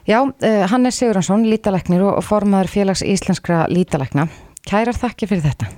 [0.05, 4.27] Já, uh, Hannes Siguransson, lítalæknir og formadur félags íslenskra lítalækna.
[4.65, 5.71] Kærar þakki fyrir þetta.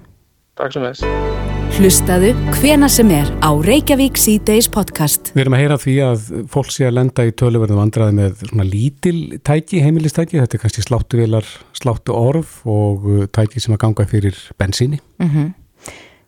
[0.60, 1.57] Takk svo með þess.
[1.78, 5.28] Hlustaðu hvena sem er á Reykjavík C-Days podcast.
[5.36, 8.66] Við erum að heyra því að fólk sé að lenda í töluverðum vandraði með svona
[8.66, 14.08] lítil tæki, heimilistæki, þetta er kannski sláttuvilar, sláttu orf og uh, tæki sem að ganga
[14.10, 14.98] fyrir bensíni.
[15.22, 15.54] Mm -hmm.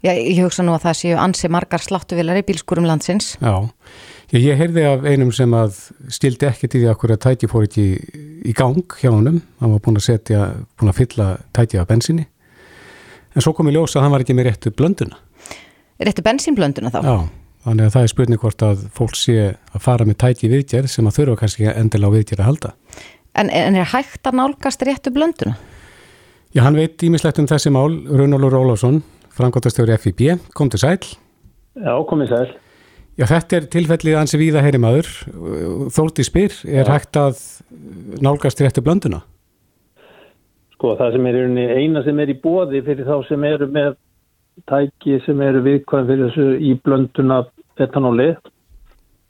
[0.05, 3.35] Já, ég hugsa nú að það séu ansi margar sláttuvilar í bílskurum landsins.
[3.41, 3.69] Já,
[4.29, 7.65] ég, ég heyrði af einum sem að stildi ekkert í því að hverja tæki fór
[7.65, 7.97] ekki
[8.45, 12.27] í gang hjá honum, hann var búin að setja, búin að fylla tæki af bensíni
[13.35, 15.19] en svo kom ég ljósa að hann var ekki með réttu blönduna.
[15.99, 16.99] Réttu bensínblönduna þá?
[17.03, 17.15] Já,
[17.65, 21.09] þannig að það er spurning hvort að fólk sé að fara með tæki viðgerð sem
[21.09, 22.71] að þurfa kannski endilega viðgerð að halda.
[23.39, 25.57] En, en er hægt að nálgast réttu blönduna?
[26.55, 29.03] Já, hann veit ímislegt um þessi mál, Runolur Ólásson,
[29.35, 30.23] framgóttastjóri FIB,
[30.57, 30.97] kom til sæl.
[31.77, 32.55] Já, komið sæl.
[33.19, 35.09] Já, þetta er tilfellið ansi víða heyri maður.
[35.91, 36.93] Þólti spyr, er Já.
[36.95, 37.41] hægt að
[38.23, 39.19] nálgast réttu blönduna?
[40.77, 41.39] Sko, það sem er
[41.75, 43.97] eina sem er í bóði fyrir þá sem eru með
[44.69, 47.43] tæki sem eru viðkvæm fyrir þessu í blönduna
[47.79, 48.33] etanóli,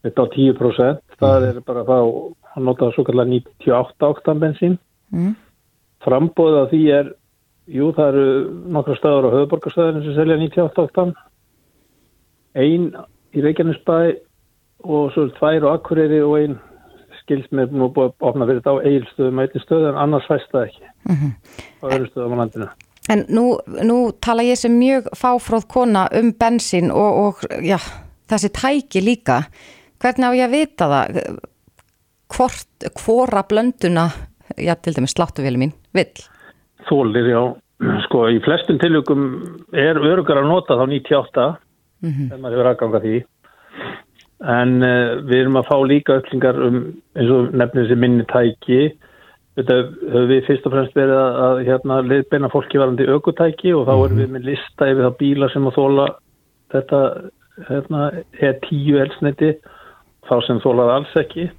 [0.05, 1.49] þetta á 10%, það mm.
[1.49, 1.97] er bara þá,
[2.55, 4.77] hann notaði svo kallar 98 oktan bensín.
[5.13, 5.35] Mm.
[6.05, 7.11] Frambóða því er,
[7.69, 8.27] jú það eru
[8.77, 11.13] nokkra stöður á höfuborgarstöðinu sem selja 98 oktan,
[12.57, 12.89] einn
[13.35, 13.99] í Reykjanesbæ
[14.89, 16.59] og svo er tvær á Akureyri og einn
[17.19, 20.53] skilst með nú búið að opna fyrir þetta á eigilstöðum eitthvað stöð en annars fæst
[20.53, 21.31] það ekki mm -hmm.
[21.83, 22.69] á öðru stöðum á landinu.
[23.09, 27.79] En nú, nú tala ég sem mjög fáfróð kona um bensin og, og já,
[28.29, 29.43] þessi tæki líka.
[30.03, 31.21] Hvernig á ég að vita það?
[32.29, 34.09] Hvort, hvora blönduna,
[34.57, 36.27] já til dæmis sláttuvíli mín, vill?
[36.89, 37.41] Þólir, já.
[38.05, 39.25] Sko, í flestum tilugum
[39.71, 41.45] er örugar að nota þá 98
[42.03, 42.25] mm -hmm.
[42.27, 43.19] þegar maður hefur aðganga því
[44.39, 46.77] en uh, við erum að fá líka öllningar um
[47.15, 48.79] eins og nefnir sem minni tæki
[49.57, 49.77] þetta
[50.13, 53.93] höfum við fyrst og fremst verið að, að hérna leifbeina fólki varandi aukutæki og þá
[53.95, 54.35] erum við mhm.
[54.37, 56.07] með lista yfir það bíla sem að þóla
[56.73, 57.01] þetta
[57.69, 58.03] hérna
[58.39, 59.55] er tíu elsniti
[60.29, 61.49] þá sem þólað alls ekki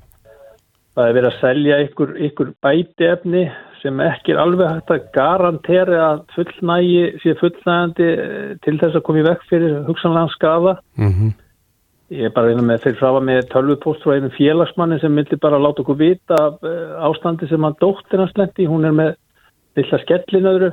[0.96, 3.44] það er verið að selja ykkur, ykkur bæti efni
[3.80, 9.04] sem ekki er alveg hægt að garantera að fullnægi sé fullnægandi eh, til þess að
[9.06, 11.30] koma í vekk fyrir hugsanlega skafa mm -hmm.
[12.10, 15.60] Ég er bara einnig með fyrir frafa með tölvupóst frá einum félagsmanni sem myndi bara
[15.62, 18.64] láta okkur vita eh, ástandi sem hann dóttir hans lendi.
[18.66, 19.12] Hún er með
[19.78, 20.70] lilla skellinöðru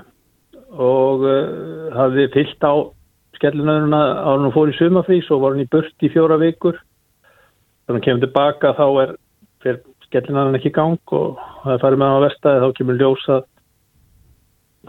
[0.81, 2.73] og uh, hafði fyllt á
[3.37, 6.79] skellinöðruna á hann og fór í sumafrís og var hann í burt í fjóra vikur.
[7.85, 9.13] Þegar hann kemur tilbaka þá er
[9.61, 13.39] fyrir skellinöðrun ekki í gang og það farið með hann á verstaði þá kemur ljósa.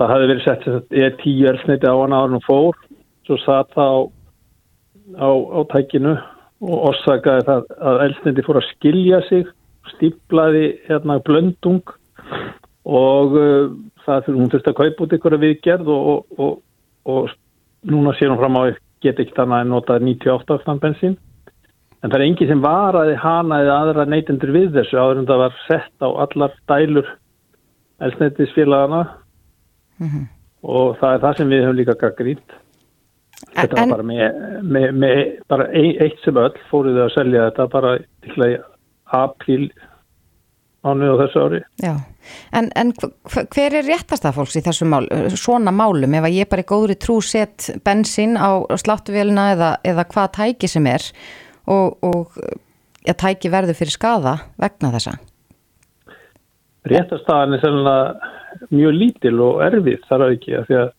[0.01, 2.83] Það hafi verið sett að ég er tíu elsniti á hann á hann og fór.
[3.29, 4.01] Svo satt það á,
[5.21, 6.17] á, á tækinu
[6.65, 9.47] og orsakaði það að elsniti fór að skilja sig,
[9.95, 11.95] stíplaði hérna blöndung
[12.89, 13.71] og uh,
[14.05, 16.59] það hún þurfti að kaupa út ykkur að viðgerð og, og, og,
[17.09, 21.17] og núna sér hún fram á að geta ekkert annað en nota 98 aftan bensín.
[22.03, 25.43] En það er engi sem varaði hana eða aðra neytendur við þessu áður en það
[25.45, 27.09] var sett á allar dælur
[28.07, 29.03] elsnetisfélagana
[29.99, 30.25] mm -hmm.
[30.63, 32.51] og það er það sem við höfum líka gaggrínt
[33.39, 35.21] Þetta en, var bara með, með, með
[35.51, 37.93] bara eitt sem öll fóruð að selja þetta bara
[38.27, 38.49] til
[39.19, 39.69] april
[40.87, 41.61] ánu og þessu ári.
[41.83, 41.95] Já,
[42.57, 45.09] en, en hver er réttasta fólks í þessu mál,
[45.39, 50.07] svona málum ef að ég bara í góðri trú set bensin á sláttuvélina eða, eða
[50.13, 51.07] hvað tæki sem er
[51.69, 52.39] og, og
[53.09, 55.17] að tæki verður fyrir skada vegna þessa?
[56.89, 60.95] Réttastaðan er sannlega mjög lítil og erfið þar að ekki að því að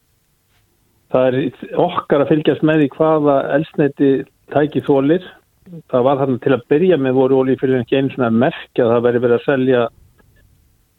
[1.13, 4.09] það er okkar að fylgjast með í hvaða elsneiti
[4.53, 5.25] tæki þólir.
[5.89, 9.05] Það var þarna til að byrja með voru ólífyrir ekki einu svona merk að það
[9.05, 9.87] væri verið að selja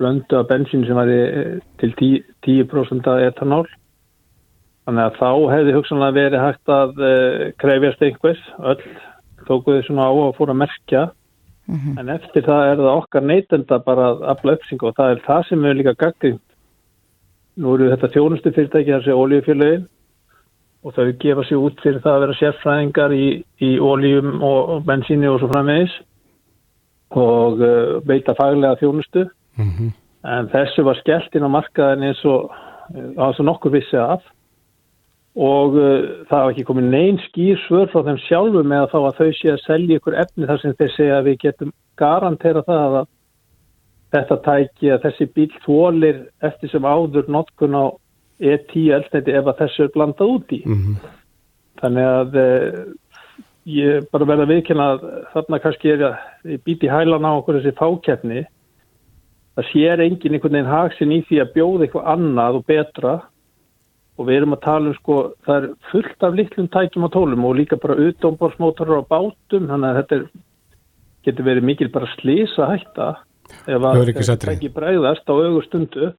[0.00, 1.94] blöndu af bensín sem væri eh, til
[2.46, 3.66] 10% etanól.
[4.88, 8.80] Þannig að þá hefði hugsanlega verið hægt að uh, krefjast einhvers, öll
[9.46, 11.02] tókuði svona á að fóra að merkja.
[11.68, 11.98] Mm -hmm.
[12.00, 15.42] En eftir það er það okkar neytenda bara að afla uppsing og það er það
[15.48, 16.40] sem við líka gaggrind.
[17.60, 19.86] Nú eru þetta þjónustu fyrirtæki þar sé ólífjörlegin
[20.84, 23.26] og þau gefa sér út fyrir það að vera sérfræðingar í,
[23.60, 25.94] í óljum og, bensíni og svo framvegis.
[27.20, 29.26] Og uh, beita faglega þjónustu.
[29.58, 29.92] Mm -hmm.
[30.24, 32.52] en þessu var skellt inn á markaðin eins og
[33.34, 34.22] svo nokkur vissi af.
[35.36, 38.98] Og uh, það var ekki komið neyn skýr svör frá þeim sjálfu með að þá
[38.98, 42.62] að þau sé að selja ykkur efni þar sem þeir segja að við getum garantera
[42.62, 43.06] það að
[44.14, 47.84] þetta tæki að þessi bíl þólir eftir sem áður notkun á
[48.40, 50.60] E10 eldsneiti ef að þessu er blandað út í.
[50.66, 51.16] Mm -hmm.
[51.80, 52.78] Þannig að eh,
[53.64, 57.76] ég bara verða að viðkynna að þarna kannski er að býti hælan á okkur þessi
[57.76, 58.44] fákjefni.
[59.56, 63.14] Það sér engin einhvern veginn haksin í því að bjóða eitthvað annað og betra
[64.20, 65.16] og við erum að tala um sko,
[65.46, 69.88] það er fullt af litlum tækjum á tólum og líka bara utómborsmótorar á bátum, þannig
[69.88, 70.24] að þetta er,
[71.24, 73.08] getur verið mikil bara slísa hætta
[73.66, 76.10] ef að þetta ekki bregðast á augustundu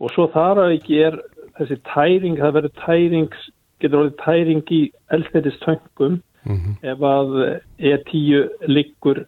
[0.00, 1.18] og svo þar að ekki er
[1.60, 3.38] þessi tæring, það verður tæring,
[3.80, 4.80] getur orðið tæring í
[5.16, 6.74] elstættistöngum mm -hmm.
[6.82, 9.24] ef að E10 liggur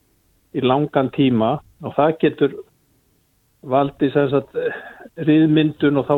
[0.52, 2.52] í langan tíma og það getur
[4.12, 4.56] sem sagt
[5.16, 6.16] riðmyndun og þá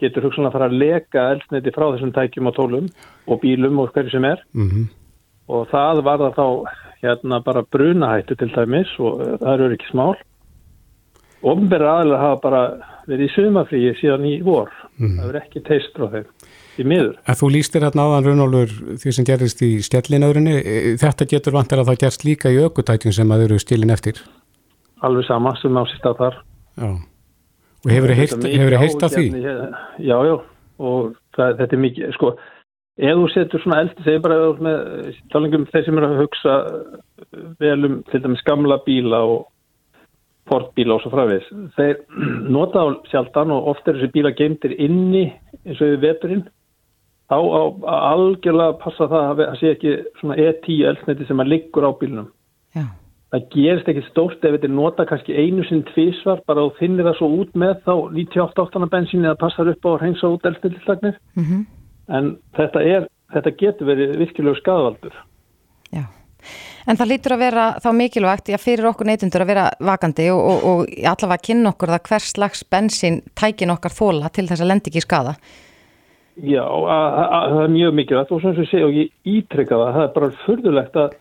[0.00, 2.88] getur hugsanlega að fara að leka eldsneiti frá þessum tækjum og tólum
[3.26, 4.86] og bílum og hverju sem er mm -hmm.
[5.48, 6.64] og það var það þá
[7.02, 10.16] hérna bara brunahættu til dæmis og það eru ekki smál
[11.42, 12.62] ofnbæra aðlega hafa bara
[13.10, 14.72] verið í sumafríi síðan í vor.
[14.98, 15.16] Mm.
[15.18, 16.28] Það verið ekki teist frá þeim
[16.80, 17.16] í miður.
[17.26, 20.56] En þú lístir hérna áðan Runólfur því sem gerist í stjellinaurinni
[21.00, 24.20] þetta getur vantilega að það gerst líka í aukutækjum sem að eru stílin eftir?
[25.04, 26.38] Alveg sama sem ásist að þar.
[26.76, 26.90] Já.
[27.80, 29.26] Og hefur þið heilt af því?
[30.04, 30.34] Já, já,
[30.80, 32.32] og það, þetta er mikið, sko,
[33.00, 36.58] ef þú setur svona eldi, segir bara með talingum þeir sem eru að hugsa
[37.62, 39.48] vel um til dæmis gamla bíla og
[40.50, 41.46] portbíla og svo frávís,
[41.78, 42.00] þeir
[42.56, 45.28] nota á sjaldan og oft er þessi bíla geimtir inni
[45.64, 46.46] eins og við veturinn,
[47.30, 47.62] þá á
[48.12, 52.32] algjörlega passa það að sé ekki svona E10 eldsneti sem að liggur á bílunum.
[52.74, 52.88] Já.
[53.30, 57.18] Það gerist ekki stórt ef þetta nota kannski einu sinn tvísvar bara og finnir það
[57.20, 61.44] svo út með þá 98 bensín eða passar upp á að reynsa út eldstillislagnir mm
[61.44, 61.60] -hmm.
[62.18, 65.14] en þetta, er, þetta getur verið virkilegur skadvaldur
[65.94, 66.04] Já,
[66.90, 70.40] en það lítur að vera þá mikilvægt að fyrir okkur neytundur að vera vakandi og,
[70.50, 74.72] og, og allavega kynna okkur það hvers slags bensín tækin okkar þóla til þess að
[74.72, 75.36] lendi ekki skada
[76.40, 80.12] Já, það er mjög mikilvægt og sem ég segi og ég ítrykka það, það er
[80.14, 81.16] bara fyrðulegt að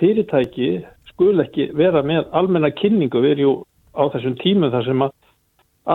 [0.00, 0.68] fyrirtæki
[1.10, 3.20] skul ekki vera með almenna kynningu.
[3.24, 3.52] Við erum jú
[3.96, 5.14] á þessum tímum þar sem að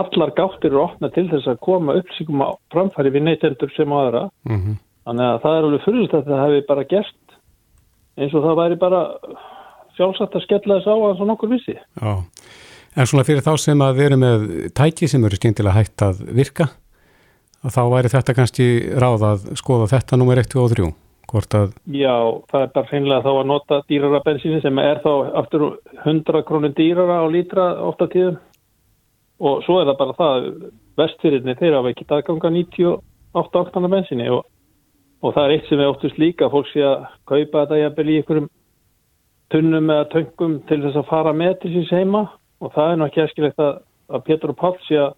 [0.02, 4.28] allar gáttir eru opna til þess að koma upplýsingum á framfæri við neytendur sem aðra.
[4.48, 4.78] Mm -hmm.
[5.06, 7.16] þannig að það er alveg fyrirlist að það hefði bara gert
[8.18, 9.02] eins og það væri bara
[9.96, 11.76] sjálfsagt að skella þess á að svo nokkur vissi.
[11.76, 12.12] Já,
[12.96, 16.70] en svona fyrir þá sem að veru með tæki sem eru skemmtilega hægt að virka
[17.62, 20.92] að þá væri þetta kannski ráð að skoða þetta nummer 1 og 3
[21.32, 21.70] Að...
[21.88, 22.12] Já,
[22.52, 25.62] það er bara hreinlega þá að nota dýrara bensíni sem er þá aftur
[26.04, 28.36] 100 krónir dýrara á lítra ofta tíðum.
[29.40, 30.48] Og svo er það bara það
[31.00, 34.44] vestfyrirni þeir hafa ekki aðganga 98 oktana bensíni og,
[35.22, 38.18] og það er eitt sem er óttust líka fólk sé að kaupa þetta jafnvel í
[38.20, 38.50] einhverjum
[39.52, 42.22] tunnum eða töngum til þess að fara með til síns heima
[42.62, 43.74] og það er náttúrulega ekki eskilegt að,
[44.08, 45.12] að Pétur og Pál sé að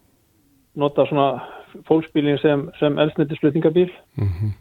[0.80, 1.28] nota svona
[1.88, 4.52] fólksbílin sem, sem elsnittisflutningabíl mm -hmm.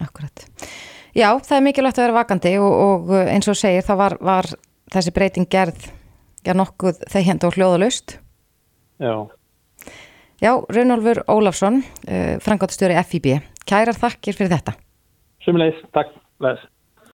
[0.00, 0.46] Akkurat.
[1.12, 4.48] Já, það er mikilvægt að vera vakandi og, og eins og segir þá var, var
[4.92, 5.92] þessi breyting gerð
[6.46, 8.18] já nokkuð þegjand og hljóðalust.
[8.98, 9.28] Já.
[10.42, 13.26] Já, Runolfur Ólafsson, uh, eh, frangátastjóri FIB.
[13.68, 14.74] Kærar þakkir fyrir þetta.
[15.44, 16.14] Sumulegis, takk.
[16.42, 16.62] Les.